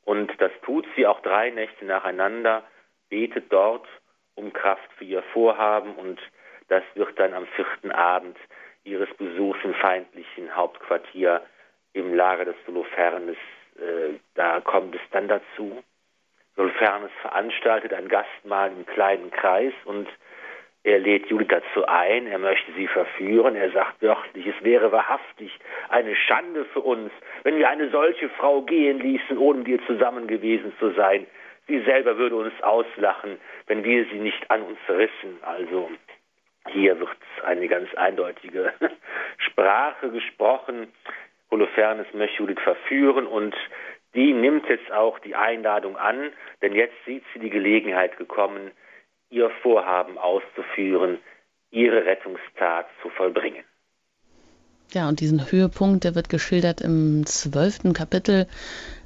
[0.06, 2.62] und das tut sie auch drei Nächte nacheinander,
[3.10, 3.88] betet dort
[4.36, 6.22] um Kraft für ihr Vorhaben und
[6.68, 8.38] das wird dann am vierten Abend
[8.84, 11.42] ihres Besuchs im feindlichen Hauptquartier
[11.94, 13.38] im Lager des Holofernes,
[13.78, 15.84] äh, da kommt es dann dazu.
[16.58, 20.08] Holofernes veranstaltet ein Gastmahl im kleinen Kreis und
[20.86, 23.56] er lädt Judith dazu ein, er möchte sie verführen.
[23.56, 27.10] Er sagt wörtlich, es wäre wahrhaftig eine Schande für uns,
[27.44, 31.26] wenn wir eine solche Frau gehen ließen, ohne mit zusammen gewesen zu sein.
[31.68, 35.40] Sie selber würde uns auslachen, wenn wir sie nicht an uns rissen.
[35.44, 35.90] Also
[36.70, 37.10] hier wird
[37.46, 38.74] eine ganz eindeutige
[39.38, 40.92] Sprache gesprochen.
[41.50, 43.56] Holofernes möchte Judith verführen und
[44.16, 48.72] die nimmt jetzt auch die Einladung an, denn jetzt sieht sie die Gelegenheit gekommen,
[49.30, 51.20] ihr Vorhaben auszuführen,
[51.72, 53.64] ihre Rettungstat zu vollbringen.
[54.92, 58.48] Ja, und diesen Höhepunkt, der wird geschildert im zwölften Kapitel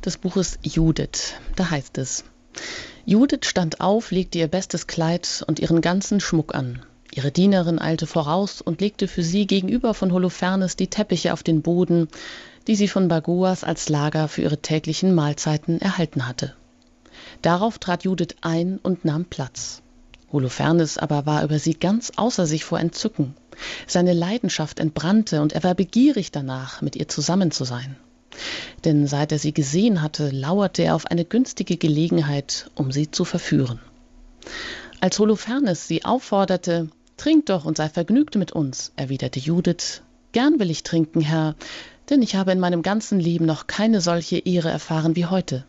[0.04, 1.40] des Buches Judith.
[1.56, 2.30] Da heißt es,
[3.06, 6.86] Judith stand auf, legte ihr bestes Kleid und ihren ganzen Schmuck an.
[7.14, 11.62] Ihre Dienerin eilte voraus und legte für sie gegenüber von Holofernes die Teppiche auf den
[11.62, 12.10] Boden,
[12.68, 16.54] die sie von Bagoas als Lager für ihre täglichen Mahlzeiten erhalten hatte.
[17.42, 19.82] Darauf trat Judith ein und nahm Platz.
[20.32, 23.34] Holofernes aber war über sie ganz außer sich vor Entzücken.
[23.88, 27.96] Seine Leidenschaft entbrannte und er war begierig danach, mit ihr zusammen zu sein.
[28.84, 33.26] Denn seit er sie gesehen hatte, lauerte er auf eine günstige Gelegenheit, um sie zu
[33.26, 33.80] verführen.
[35.00, 40.04] Als Holofernes sie aufforderte, Trink doch und sei vergnügt mit uns, erwiderte Judith.
[40.34, 41.56] Gern will ich trinken, Herr,
[42.10, 45.66] denn ich habe in meinem ganzen Leben noch keine solche Ehre erfahren wie heute.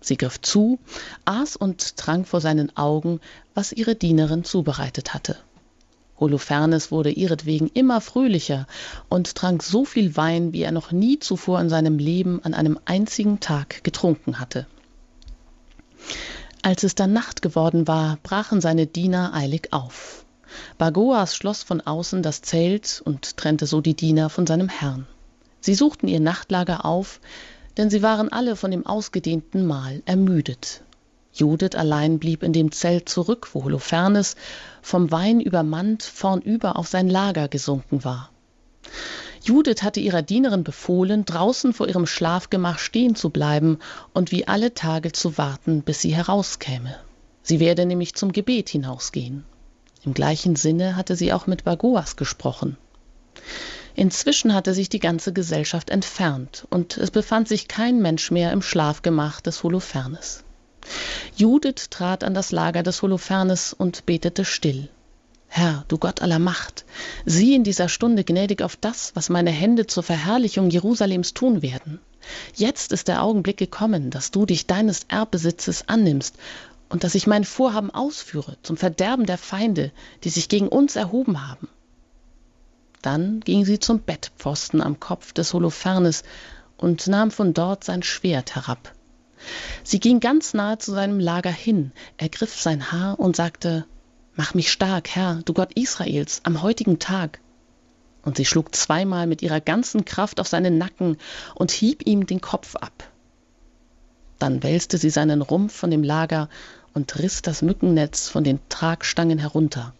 [0.00, 0.78] Sie griff zu,
[1.24, 3.20] aß und trank vor seinen Augen,
[3.54, 5.36] was ihre Dienerin zubereitet hatte.
[6.18, 8.66] Holofernes wurde ihretwegen immer fröhlicher
[9.08, 12.78] und trank so viel Wein, wie er noch nie zuvor in seinem Leben an einem
[12.84, 14.66] einzigen Tag getrunken hatte.
[16.62, 20.24] Als es dann Nacht geworden war, brachen seine Diener eilig auf.
[20.78, 25.06] Bagoas schloss von außen das Zelt und trennte so die Diener von seinem Herrn.
[25.62, 27.20] Sie suchten ihr Nachtlager auf,
[27.78, 30.82] denn sie waren alle von dem ausgedehnten Mahl ermüdet.
[31.32, 34.36] Judith allein blieb in dem Zelt zurück, wo Holofernes,
[34.82, 38.30] vom Wein übermannt, vornüber auf sein Lager gesunken war.
[39.44, 43.78] Judith hatte ihrer Dienerin befohlen, draußen vor ihrem Schlafgemach stehen zu bleiben
[44.12, 46.96] und wie alle Tage zu warten, bis sie herauskäme.
[47.42, 49.44] Sie werde nämlich zum Gebet hinausgehen.
[50.04, 52.76] Im gleichen Sinne hatte sie auch mit Bagoas gesprochen.
[53.94, 58.62] Inzwischen hatte sich die ganze Gesellschaft entfernt und es befand sich kein Mensch mehr im
[58.62, 60.44] Schlafgemach des Holofernes.
[61.36, 64.88] Judith trat an das Lager des Holofernes und betete still.
[65.48, 66.86] Herr, du Gott aller Macht,
[67.26, 72.00] sieh in dieser Stunde gnädig auf das, was meine Hände zur Verherrlichung Jerusalems tun werden.
[72.54, 76.36] Jetzt ist der Augenblick gekommen, dass du dich deines Erbbesitzes annimmst
[76.88, 79.92] und dass ich mein Vorhaben ausführe zum Verderben der Feinde,
[80.24, 81.68] die sich gegen uns erhoben haben.
[83.02, 86.22] Dann ging sie zum Bettpfosten am Kopf des Holofernes
[86.76, 88.92] und nahm von dort sein Schwert herab.
[89.82, 93.86] Sie ging ganz nahe zu seinem Lager hin, ergriff sein Haar und sagte,
[94.34, 97.40] Mach mich stark, Herr, du Gott Israels, am heutigen Tag.
[98.22, 101.18] Und sie schlug zweimal mit ihrer ganzen Kraft auf seinen Nacken
[101.54, 103.10] und hieb ihm den Kopf ab.
[104.38, 106.48] Dann wälzte sie seinen Rumpf von dem Lager
[106.94, 109.92] und riss das Mückennetz von den Tragstangen herunter.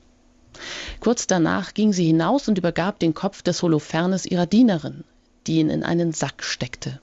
[1.00, 5.04] Kurz danach ging sie hinaus und übergab den Kopf des Holofernes ihrer Dienerin,
[5.46, 7.00] die ihn in einen Sack steckte.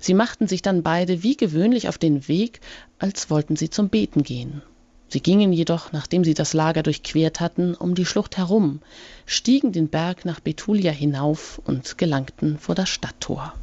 [0.00, 2.60] Sie machten sich dann beide wie gewöhnlich auf den Weg,
[2.98, 4.62] als wollten sie zum Beten gehen.
[5.08, 8.80] Sie gingen jedoch, nachdem sie das Lager durchquert hatten, um die Schlucht herum,
[9.24, 13.54] stiegen den Berg nach Betulia hinauf und gelangten vor das Stadttor.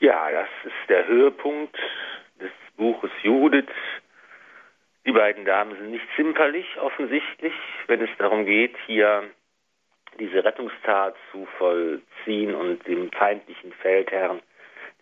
[0.00, 1.76] Ja, das ist der Höhepunkt
[2.40, 3.68] des Buches Judith,
[5.06, 7.52] die beiden Damen sind nicht zimperlich offensichtlich,
[7.86, 9.30] wenn es darum geht, hier
[10.18, 14.40] diese Rettungstat zu vollziehen und dem feindlichen Feldherrn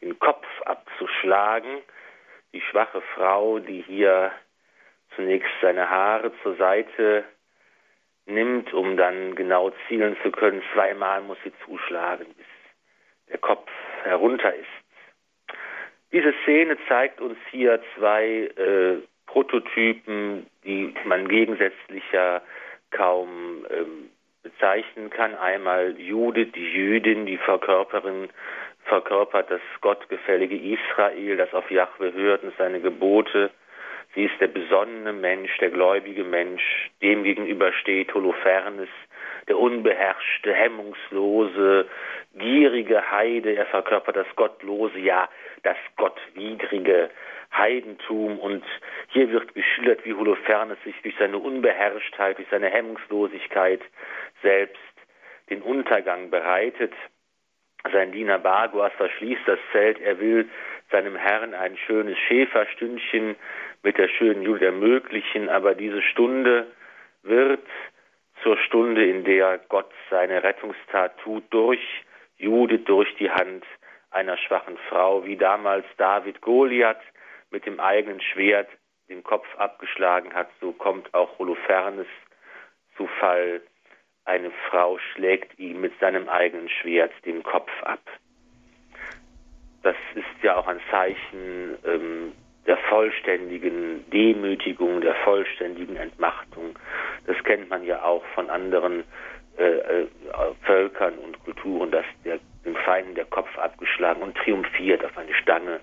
[0.01, 1.83] den Kopf abzuschlagen.
[2.53, 4.33] Die schwache Frau, die hier
[5.15, 7.25] zunächst seine Haare zur Seite
[8.27, 10.63] nimmt, um dann genau zielen zu können.
[10.73, 12.47] Zweimal muss sie zuschlagen, bis
[13.29, 13.71] der Kopf
[14.03, 14.67] herunter ist.
[16.13, 19.03] Diese Szene zeigt uns hier zwei äh,
[19.33, 22.43] Prototypen, die man gegensätzlicher
[22.91, 24.11] kaum ähm,
[24.43, 25.35] bezeichnen kann.
[25.35, 28.29] Einmal Judith, die Jüdin, die Verkörperin,
[28.85, 33.51] verkörpert das gottgefällige Israel, das auf Jahwe hört und seine Gebote.
[34.15, 38.91] Sie ist der besonnene Mensch, der gläubige Mensch, dem gegenüber steht Holofernes,
[39.49, 41.87] der unbeherrschte, hemmungslose,
[42.35, 43.57] gierige Heide.
[43.57, 45.27] Er verkörpert das Gottlose, ja,
[45.63, 47.09] das Gottwidrige
[47.57, 48.39] Heidentum.
[48.39, 48.65] Und
[49.09, 53.81] hier wird geschildert, wie Holofernes sich durch seine Unbeherrschtheit, durch seine Hemmungslosigkeit
[54.43, 54.81] selbst
[55.51, 56.93] den Untergang bereitet.
[57.93, 60.01] Sein Diener Baguas verschließt das Zelt.
[60.01, 60.49] Er will
[60.91, 63.37] seinem Herrn ein schönes Schäferstündchen
[63.83, 66.69] mit der schönen Judith ermöglichen, aber diese Stunde
[67.23, 67.67] wird
[68.43, 71.81] zur Stunde, in der Gott seine Rettungstat tut, durch
[72.39, 73.65] Judith, durch die Hand
[74.11, 77.01] einer schwachen Frau, wie damals David Goliath
[77.53, 78.69] mit dem eigenen Schwert
[79.09, 82.07] den Kopf abgeschlagen hat, so kommt auch Holofernes
[82.97, 83.61] zu Fall.
[84.25, 88.01] Eine Frau schlägt ihm mit seinem eigenen Schwert den Kopf ab.
[89.83, 92.33] Das ist ja auch ein Zeichen ähm,
[92.67, 96.79] der vollständigen Demütigung, der vollständigen Entmachtung.
[97.27, 99.03] Das kennt man ja auch von anderen
[99.59, 100.07] äh, äh,
[100.63, 105.81] Völkern und Kulturen, dass der, den Feinden der Kopf abgeschlagen und triumphiert auf eine Stange,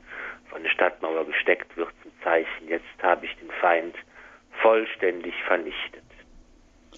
[0.50, 3.96] auf eine Stadtmauer gesteckt wird zum Zeichen, jetzt habe ich den Feind
[4.62, 6.04] vollständig vernichtet.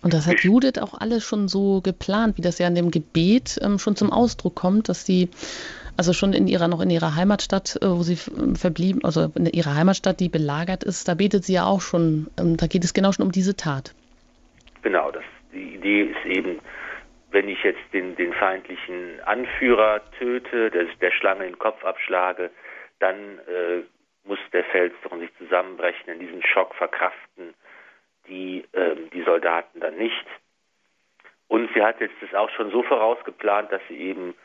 [0.03, 3.59] Und das hat Judith auch alles schon so geplant, wie das ja in dem Gebet
[3.61, 5.29] ähm, schon zum Ausdruck kommt, dass sie
[5.95, 9.45] also schon in ihrer, noch in ihrer Heimatstadt, äh, wo sie ähm, verblieben, also in
[9.45, 12.93] ihrer Heimatstadt, die belagert ist, da betet sie ja auch schon, ähm, da geht es
[12.93, 13.93] genau schon um diese Tat.
[14.81, 15.23] Genau, das,
[15.53, 16.59] die Idee ist eben,
[17.29, 22.49] wenn ich jetzt den, den feindlichen Anführer töte, der, der Schlange den Kopf abschlage,
[23.01, 23.83] dann äh,
[24.23, 27.53] muss der Felsturm sich zusammenbrechen, in diesen Schock verkraften
[28.27, 30.25] die, äh, die Soldaten dann nicht.
[31.47, 34.35] Und sie hat jetzt das auch schon so vorausgeplant, dass sie eben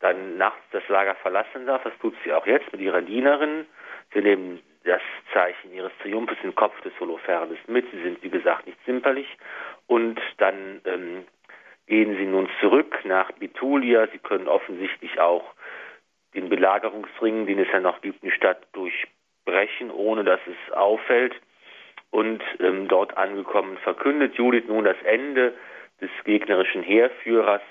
[0.00, 1.82] dann nachts das Lager verlassen darf.
[1.84, 3.66] Das tut sie auch jetzt mit ihrer Dienerin.
[4.12, 5.00] Sie nehmen das
[5.32, 7.88] Zeichen ihres Triumphes im Kopf des Holofernes mit.
[7.92, 9.28] Sie sind, wie gesagt, nicht zimperlich.
[9.86, 11.24] Und dann ähm,
[11.86, 14.08] gehen sie nun zurück nach Bitulia.
[14.08, 15.54] Sie können offensichtlich auch
[16.34, 21.34] den Belagerungsring, den es ja noch gibt, die Stadt durchbrechen, ohne dass es auffällt.
[22.10, 25.54] Und ähm, dort angekommen verkündet Judith nun das Ende
[26.00, 27.62] des gegnerischen Heerführers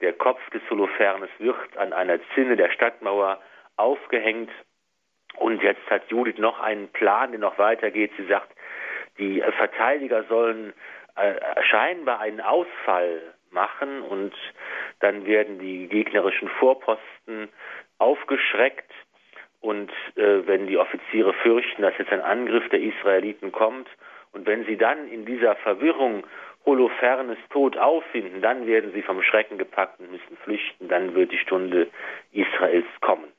[0.00, 3.40] der Kopf des Holofernes wird an einer Zinne der Stadtmauer
[3.76, 4.50] aufgehängt.
[5.36, 8.12] Und jetzt hat Judith noch einen Plan, der noch weitergeht.
[8.16, 8.50] Sie sagt,
[9.18, 10.72] die Verteidiger sollen
[11.16, 13.20] äh, scheinbar einen Ausfall
[13.50, 14.34] machen und
[15.00, 17.48] dann werden die gegnerischen Vorposten
[17.98, 18.90] aufgeschreckt
[19.60, 23.88] und äh, wenn die Offiziere fürchten, dass jetzt ein Angriff der Israeliten kommt
[24.32, 26.24] und wenn sie dann in dieser Verwirrung
[26.64, 31.38] Holofernes Tod auffinden, dann werden sie vom Schrecken gepackt und müssen flüchten, dann wird die
[31.38, 31.88] Stunde
[32.32, 33.32] Israels kommen.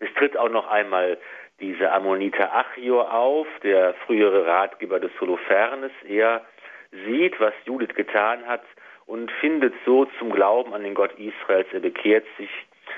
[0.00, 1.18] Es tritt auch noch einmal
[1.60, 5.92] dieser Ammoniter Achior auf, der frühere Ratgeber des Holofernes.
[6.08, 6.44] Er
[7.06, 8.62] sieht, was Judith getan hat
[9.06, 11.68] und findet so zum Glauben an den Gott Israels.
[11.72, 12.50] Er bekehrt sich,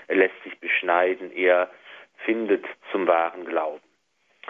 [0.09, 1.71] er lässt sich beschneiden, er
[2.25, 3.81] findet zum wahren Glauben.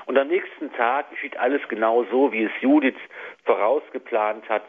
[0.07, 2.97] Und am nächsten Tag geschieht alles genau so, wie es Judith
[3.45, 4.65] vorausgeplant hat.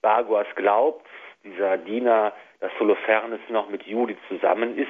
[0.00, 1.06] Baguas glaubt,
[1.44, 4.88] dieser Diener, dass Holofernes noch mit Judith zusammen ist.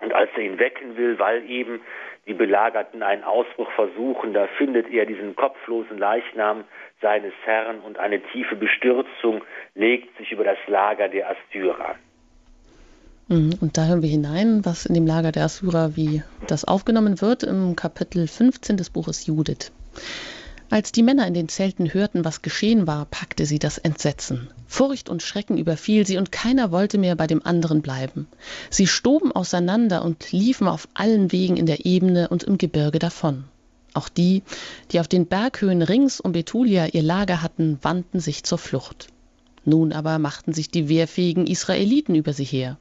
[0.00, 1.80] Und als er ihn wecken will, weil eben
[2.26, 6.64] die Belagerten einen Ausbruch versuchen, da findet er diesen kopflosen Leichnam
[7.00, 9.42] seines Herrn und eine tiefe Bestürzung
[9.74, 11.96] legt sich über das Lager der Assyrer.
[13.28, 13.54] Mhm.
[13.60, 17.42] Und da hören wir hinein, was in dem Lager der Assyrer, wie das aufgenommen wird,
[17.42, 19.72] im Kapitel 15 des Buches Judith.
[20.68, 24.48] Als die Männer in den Zelten hörten, was geschehen war, packte sie das Entsetzen.
[24.66, 28.26] Furcht und Schrecken überfiel sie, und keiner wollte mehr bei dem anderen bleiben.
[28.68, 33.44] Sie stoben auseinander und liefen auf allen Wegen in der Ebene und im Gebirge davon.
[33.94, 34.42] Auch die,
[34.90, 39.08] die auf den Berghöhen rings um Betulia ihr Lager hatten, wandten sich zur Flucht.
[39.66, 42.78] Nun aber machten sich die wehrfähigen Israeliten über sie her.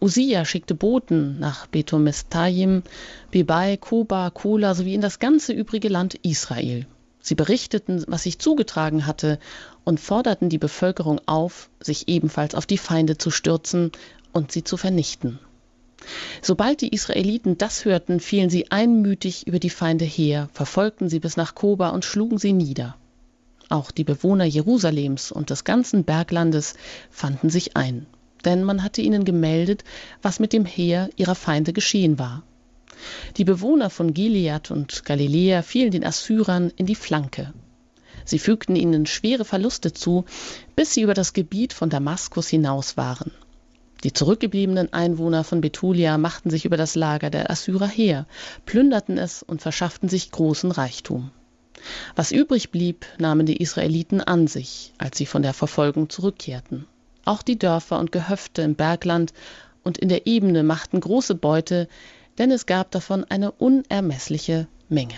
[0.00, 2.82] Usia schickte Boten nach Betomestajim,
[3.30, 6.86] Bebai, Koba, Kola sowie in das ganze übrige Land Israel.
[7.20, 9.38] Sie berichteten, was sich zugetragen hatte
[9.84, 13.90] und forderten die Bevölkerung auf, sich ebenfalls auf die Feinde zu stürzen
[14.32, 15.38] und sie zu vernichten.
[16.42, 21.38] Sobald die Israeliten das hörten, fielen sie einmütig über die Feinde her, verfolgten sie bis
[21.38, 22.96] nach Koba und schlugen sie nieder.
[23.72, 26.74] Auch die Bewohner Jerusalems und des ganzen Berglandes
[27.10, 28.04] fanden sich ein,
[28.44, 29.82] denn man hatte ihnen gemeldet,
[30.20, 32.42] was mit dem Heer ihrer Feinde geschehen war.
[33.38, 37.54] Die Bewohner von Gilead und Galiläa fielen den Assyrern in die Flanke.
[38.26, 40.26] Sie fügten ihnen schwere Verluste zu,
[40.76, 43.30] bis sie über das Gebiet von Damaskus hinaus waren.
[44.04, 48.26] Die zurückgebliebenen Einwohner von Betulia machten sich über das Lager der Assyrer her,
[48.66, 51.30] plünderten es und verschafften sich großen Reichtum.
[52.16, 56.86] Was übrig blieb, nahmen die Israeliten an sich, als sie von der Verfolgung zurückkehrten.
[57.24, 59.32] Auch die Dörfer und Gehöfte im Bergland
[59.82, 61.88] und in der Ebene machten große Beute,
[62.38, 65.14] denn es gab davon eine unermessliche Menge.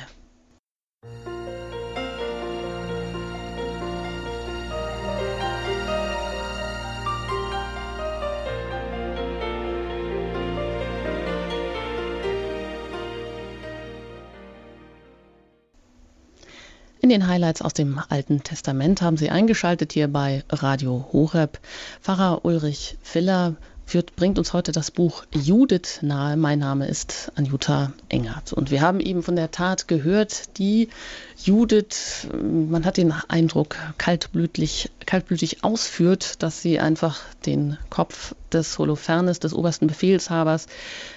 [17.05, 21.61] In den Highlights aus dem Alten Testament haben Sie eingeschaltet hier bei Radio Horeb.
[22.01, 26.39] Pfarrer Ulrich Filler führt, bringt uns heute das Buch Judith nahe.
[26.39, 28.55] Mein Name ist Anjuta Engert.
[28.55, 30.89] Und wir haben eben von der Tat gehört, die
[31.37, 39.41] Judith, man hat den Eindruck, kaltblütig, kaltblütig ausführt, dass sie einfach den Kopf des Holofernes,
[39.41, 40.69] des obersten Befehlshabers,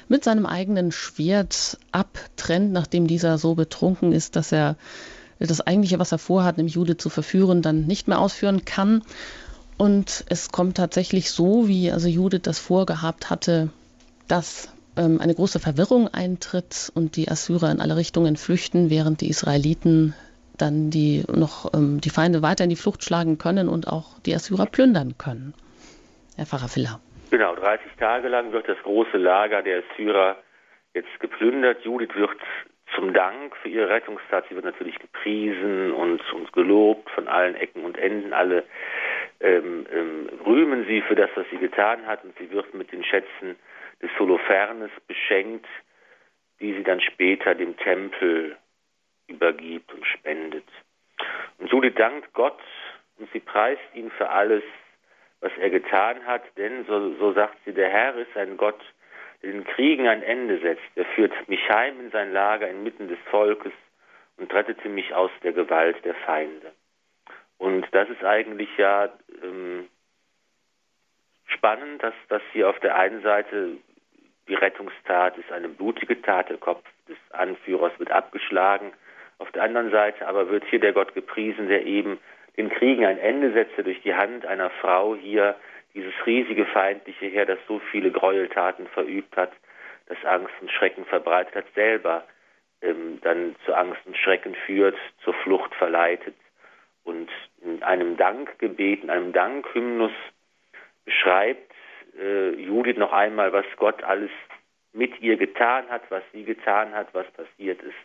[0.09, 4.75] mit seinem eigenen Schwert abtrennt, nachdem dieser so betrunken ist, dass er
[5.39, 9.03] das eigentliche, was er vorhat, nämlich Judith zu verführen, dann nicht mehr ausführen kann
[9.77, 13.69] und es kommt tatsächlich so, wie also Judith das vorgehabt hatte,
[14.27, 19.29] dass ähm, eine große Verwirrung eintritt und die Assyrer in alle Richtungen flüchten, während die
[19.29, 20.15] Israeliten
[20.57, 24.33] dann die noch ähm, die Feinde weiter in die Flucht schlagen können und auch die
[24.33, 25.53] Assyrer plündern können.
[26.35, 26.99] Herr Pfarrer Filler.
[27.29, 30.37] Genau, 30 Tage lang wird das große Lager der Assyrer
[30.95, 31.83] jetzt geplündert.
[31.83, 32.39] Judith wird
[32.95, 37.83] zum Dank für ihre Rettungstat, sie wird natürlich gepriesen und, und gelobt von allen Ecken
[37.83, 38.33] und Enden.
[38.33, 38.63] Alle
[39.39, 43.03] ähm, ähm, rühmen sie für das, was sie getan hat und sie wird mit den
[43.03, 43.55] Schätzen
[44.01, 45.67] des Holofernes beschenkt,
[46.59, 48.57] die sie dann später dem Tempel
[49.27, 50.67] übergibt und spendet.
[51.57, 52.59] Und Judith dankt Gott
[53.19, 54.63] und sie preist ihn für alles,
[55.39, 58.79] was er getan hat, denn, so, so sagt sie, der Herr ist ein Gott,
[59.43, 60.83] den Kriegen ein Ende setzt.
[60.95, 63.73] Er führt mich heim in sein Lager inmitten des Volkes
[64.37, 66.71] und rettete mich aus der Gewalt der Feinde.
[67.57, 69.09] Und das ist eigentlich ja
[69.43, 69.87] ähm,
[71.45, 73.77] spannend, dass, dass hier auf der einen Seite
[74.47, 78.93] die Rettungstat ist eine blutige Tat, der Kopf des Anführers wird abgeschlagen.
[79.39, 82.19] Auf der anderen Seite aber wird hier der Gott gepriesen, der eben
[82.57, 85.55] den Kriegen ein Ende setze durch die Hand einer Frau hier,
[85.97, 89.51] dieses riesige feindliche Heer, das so viele Gräueltaten verübt hat,
[90.05, 92.23] das Angst und Schrecken verbreitet hat, selber
[92.81, 96.35] ähm, dann zu Angst und Schrecken führt, zur Flucht verleitet
[97.03, 97.29] und
[97.63, 100.11] in einem Dankgebet, in einem Dankhymnus
[101.03, 101.73] beschreibt
[102.19, 104.31] äh, Judith noch einmal, was Gott alles
[104.93, 107.95] mit ihr getan hat, was sie getan hat, was passiert ist.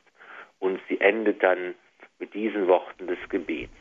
[0.61, 1.75] Und sie endet dann
[2.19, 3.73] mit diesen Worten des Gebets.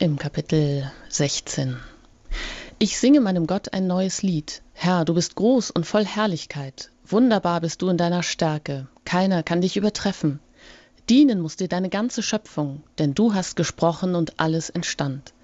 [0.00, 1.93] Im Kapitel 16.
[2.80, 4.60] Ich singe meinem Gott ein neues Lied.
[4.72, 6.90] Herr, du bist groß und voll Herrlichkeit.
[7.06, 8.88] Wunderbar bist du in deiner Stärke.
[9.04, 10.40] Keiner kann dich übertreffen.
[11.08, 15.34] Dienen muss dir deine ganze Schöpfung, denn du hast gesprochen und alles entstand.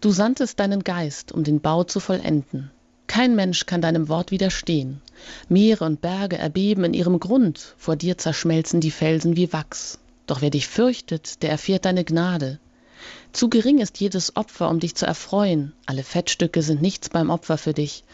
[0.00, 2.72] Du sandtest deinen Geist, um den Bau zu vollenden.
[3.06, 5.00] Kein Mensch kann deinem Wort widerstehen.
[5.48, 9.98] Meere und Berge erbeben in ihrem Grund, vor dir zerschmelzen die Felsen wie Wachs.
[10.26, 12.58] Doch wer dich fürchtet, der erfährt deine Gnade.
[13.32, 15.72] Zu gering ist jedes Opfer, um dich zu erfreuen.
[15.86, 18.04] Alle Fettstücke sind nichts beim Opfer für dich.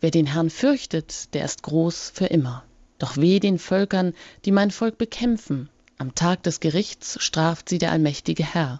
[0.00, 2.64] Wer den Herrn fürchtet, der ist groß für immer.
[2.98, 4.14] Doch weh den Völkern,
[4.44, 5.70] die mein Volk bekämpfen.
[5.96, 8.78] Am Tag des Gerichts straft sie der allmächtige Herr.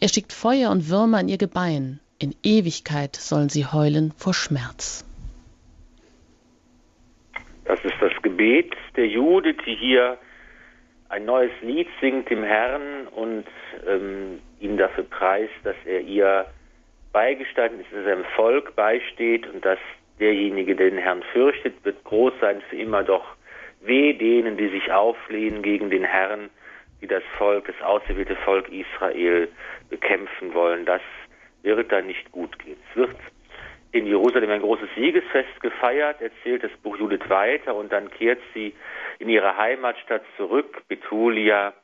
[0.00, 2.00] Er schickt Feuer und Würmer in ihr Gebein.
[2.18, 5.04] In Ewigkeit sollen sie heulen vor Schmerz.
[7.66, 10.18] Das ist das Gebet der Jude, die hier
[11.10, 13.44] ein neues Lied singt dem Herrn und
[13.86, 16.46] ähm, ihn dafür preist, dass er ihr
[17.12, 19.78] beigestanden ist, dass er seinem Volk beisteht und dass
[20.20, 23.24] derjenige, der den Herrn fürchtet, wird groß sein für immer, doch
[23.80, 26.50] Weh denen, die sich auflehnen gegen den Herrn,
[27.00, 29.48] die das Volk, das auserwählte Volk Israel
[29.88, 30.84] bekämpfen wollen.
[30.84, 31.00] Das
[31.62, 32.76] wird dann nicht gut gehen.
[32.90, 33.16] Es wird
[33.92, 38.74] in Jerusalem ein großes Siegesfest gefeiert, erzählt das Buch Judith weiter und dann kehrt sie
[39.18, 41.74] in ihre Heimatstadt zurück, Betulia,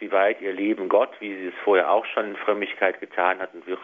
[0.00, 3.52] Sie weiht ihr Leben Gott, wie sie es vorher auch schon in Frömmigkeit getan hat
[3.52, 3.80] und wird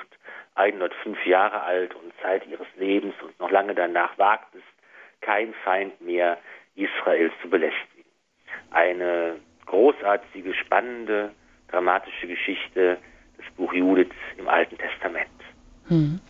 [0.54, 4.62] 105 Jahre alt und Zeit ihres Lebens und noch lange danach wagt es
[5.20, 6.38] kein Feind mehr,
[6.76, 8.04] Israels zu belästigen.
[8.70, 11.32] Eine großartige, spannende,
[11.68, 12.98] dramatische Geschichte
[13.38, 15.43] des Buch Judith im Alten Testament.
[15.88, 16.20] Hm.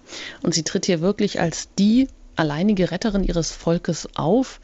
[0.43, 4.61] Und sie tritt hier wirklich als die alleinige Retterin ihres Volkes auf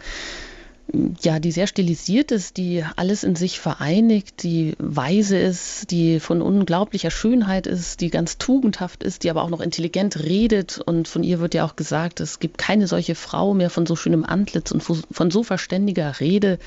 [1.23, 6.43] ja, die sehr stilisiert ist, die alles in sich vereinigt, die weise ist, die von
[6.43, 10.79] unglaublicher Schönheit ist, die ganz tugendhaft ist, die aber auch noch intelligent redet.
[10.79, 13.95] Und von ihr wird ja auch gesagt, es gibt keine solche Frau mehr von so
[13.95, 16.59] schönem Antlitz und von so verständiger Rede.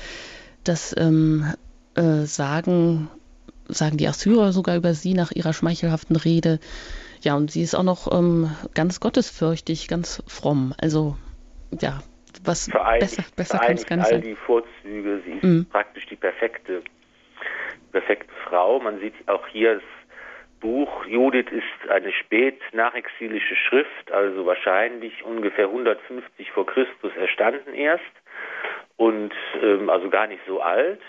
[0.62, 1.52] Das ähm,
[1.94, 3.10] äh, sagen,
[3.68, 6.60] sagen die Assyrer sogar über sie nach ihrer schmeichelhaften Rede.
[7.24, 10.74] Ja, und sie ist auch noch ähm, ganz gottesfürchtig, ganz fromm.
[10.78, 11.16] Also
[11.80, 12.00] ja,
[12.44, 14.22] was vereinigt, besser, besser kann es gar nicht all sein.
[14.22, 15.22] die Vorzüge.
[15.24, 15.66] Sie ist mhm.
[15.70, 16.82] praktisch die perfekte,
[17.92, 18.78] perfekte Frau.
[18.78, 19.82] Man sieht auch hier das
[20.60, 28.02] Buch Judith ist eine spät nachexilische Schrift, also wahrscheinlich ungefähr 150 vor Christus erstanden erst
[28.96, 31.02] und ähm, also gar nicht so alt.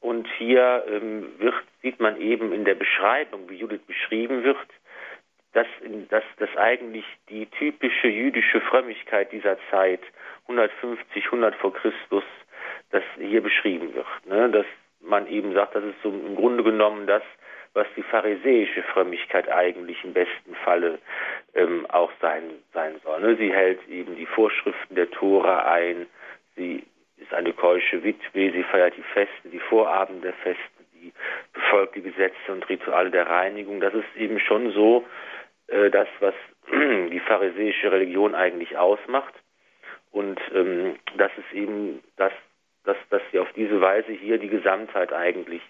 [0.00, 4.58] Und hier ähm, wird, sieht man eben in der Beschreibung, wie Judith beschrieben wird,
[5.52, 5.66] dass,
[6.08, 10.00] dass, dass eigentlich die typische jüdische Frömmigkeit dieser Zeit
[10.48, 12.24] 150, 100 vor Christus,
[12.90, 14.06] das hier beschrieben wird.
[14.26, 14.50] Ne?
[14.50, 14.66] Dass
[15.00, 17.22] man eben sagt, das ist so im Grunde genommen das,
[17.72, 20.98] was die pharisäische Frömmigkeit eigentlich im besten Falle
[21.54, 22.42] ähm, auch sein,
[22.74, 23.20] sein soll.
[23.20, 23.36] Ne?
[23.36, 26.06] Sie hält eben die Vorschriften der Tora ein,
[26.56, 26.84] sie
[27.16, 30.62] ist eine keusche Witwe, sie feiert die Feste, die Vorabend der Feste,
[30.94, 31.12] die
[31.52, 33.80] befolgt die Gesetze und Rituale der Reinigung.
[33.80, 35.06] Das ist eben schon so
[35.70, 36.34] äh, das, was
[36.72, 39.34] die pharisäische Religion eigentlich ausmacht.
[40.10, 42.32] Und ähm, das ist eben das,
[42.84, 45.62] dass, dass sie auf diese Weise hier die Gesamtheit eigentlich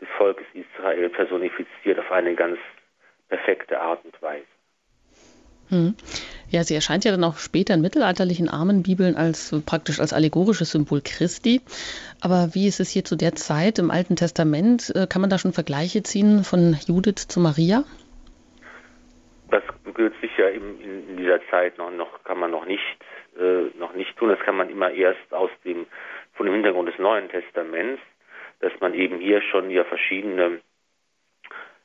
[0.00, 2.58] des Volkes Israel personifiziert auf eine ganz
[3.28, 4.46] perfekte Art und Weise.
[5.68, 5.94] Hm.
[6.50, 11.00] Ja, sie erscheint ja dann auch später in mittelalterlichen Armenbibeln als praktisch als allegorisches Symbol
[11.02, 11.62] Christi.
[12.20, 14.94] Aber wie ist es hier zu der Zeit im Alten Testament?
[14.94, 17.84] Äh, kann man da schon Vergleiche ziehen von Judith zu Maria?
[19.92, 22.96] Das gilt sicher in, in dieser Zeit noch, noch kann man noch nicht
[23.38, 24.30] äh, noch nicht tun.
[24.30, 25.86] Das kann man immer erst aus dem,
[26.32, 28.00] von dem Hintergrund des Neuen Testaments,
[28.60, 30.60] dass man eben hier schon ja verschiedene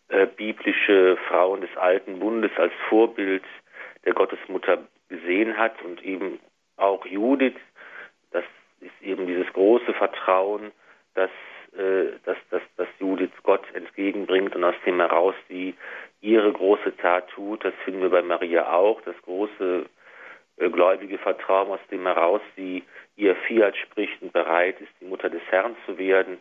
[0.08, 3.44] äh, biblische Frauen des Alten Bundes als Vorbild
[4.06, 6.40] der Gottesmutter gesehen hat und eben
[6.78, 7.60] auch Judith,
[8.32, 8.46] das
[8.80, 10.72] ist eben dieses große Vertrauen,
[11.14, 11.32] dass,
[11.78, 15.76] äh, dass, dass, dass Judith Gott entgegenbringt und aus dem heraus sie
[16.22, 17.64] ihre große Tat tut.
[17.64, 19.86] Das finden wir bei Maria auch, das große
[20.58, 22.84] äh, gläubige Vertrauen, aus dem heraus sie
[23.16, 26.40] ihr Fiat spricht und bereit ist, die Mutter des Herrn zu werden.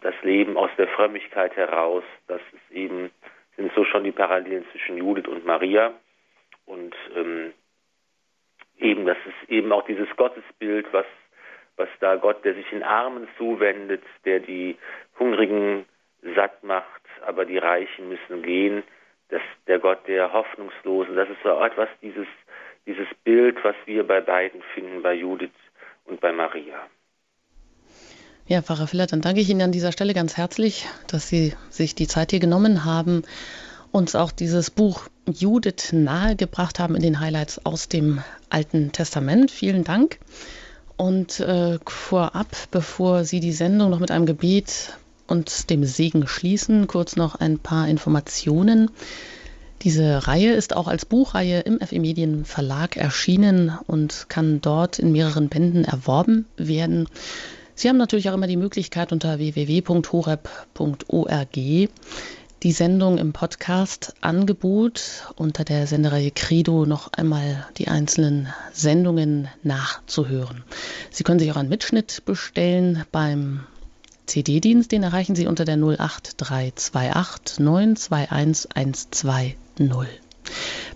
[0.00, 3.10] Das Leben aus der Frömmigkeit heraus, das ist eben,
[3.56, 5.92] sind so schon die Parallelen zwischen Judith und Maria.
[6.66, 7.52] Und ähm,
[8.78, 11.06] eben, das ist eben auch dieses Gottesbild, was,
[11.76, 14.76] was da Gott, der sich den Armen zuwendet, der die
[15.18, 15.84] Hungrigen
[16.34, 18.82] satt macht, aber die Reichen müssen gehen.
[19.28, 22.26] Das, der Gott der Hoffnungslosen, das ist so etwas, dieses
[22.86, 25.50] dieses Bild, was wir bei beiden finden, bei Judith
[26.04, 26.78] und bei Maria.
[28.46, 31.94] Ja, Pfarrer Filler, dann danke ich Ihnen an dieser Stelle ganz herzlich, dass Sie sich
[31.94, 33.22] die Zeit hier genommen haben,
[33.92, 39.50] uns auch dieses Buch Judith nahegebracht haben in den Highlights aus dem Alten Testament.
[39.50, 40.18] Vielen Dank.
[40.96, 44.96] Und äh, vorab, bevor Sie die Sendung noch mit einem Gebet
[45.32, 48.90] und dem Segen schließen, kurz noch ein paar Informationen.
[49.80, 55.10] Diese Reihe ist auch als Buchreihe im FE Medien Verlag erschienen und kann dort in
[55.10, 57.08] mehreren Bänden erworben werden.
[57.74, 60.38] Sie haben natürlich auch immer die Möglichkeit unter www.horeb.org
[62.62, 70.62] die Sendung im Podcast-Angebot unter der Sendereihe Credo noch einmal die einzelnen Sendungen nachzuhören.
[71.10, 73.62] Sie können sich auch einen Mitschnitt bestellen beim
[74.26, 79.56] CD-Dienst, den erreichen Sie unter der 08328 921 120.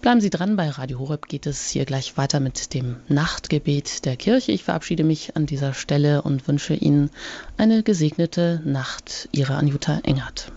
[0.02, 4.16] Bleiben Sie dran, bei Radio Horeb geht es hier gleich weiter mit dem Nachtgebet der
[4.16, 4.52] Kirche.
[4.52, 7.10] Ich verabschiede mich an dieser Stelle und wünsche Ihnen
[7.58, 9.28] eine gesegnete Nacht.
[9.32, 10.52] Ihre Anjuta Engert.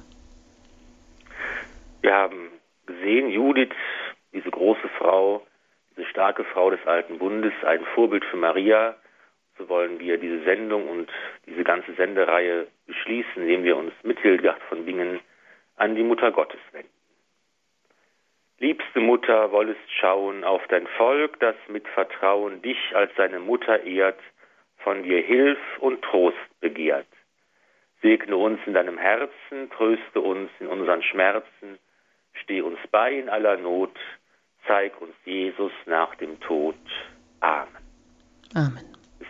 [2.02, 2.50] Wir haben
[2.86, 3.76] gesehen, Judith,
[4.34, 5.46] diese große Frau,
[5.96, 8.96] diese starke Frau des Alten Bundes, ein Vorbild für Maria,
[9.60, 11.12] so wollen wir diese Sendung und
[11.46, 15.20] diese ganze Sendereihe beschließen, indem wir uns mit Hildegard von Bingen
[15.76, 16.90] an die Mutter Gottes wenden.
[18.60, 24.20] Liebste Mutter, wollest schauen auf dein Volk, das mit Vertrauen dich als seine Mutter ehrt,
[24.78, 27.08] von dir Hilf und Trost begehrt.
[28.02, 31.80] Segne uns in deinem Herzen, tröste uns in unseren Schmerzen,
[32.34, 33.98] steh uns bei in aller Not,
[34.68, 36.76] zeig uns Jesus nach dem Tod.
[37.42, 37.68] Amen.
[38.56, 38.99] Amen.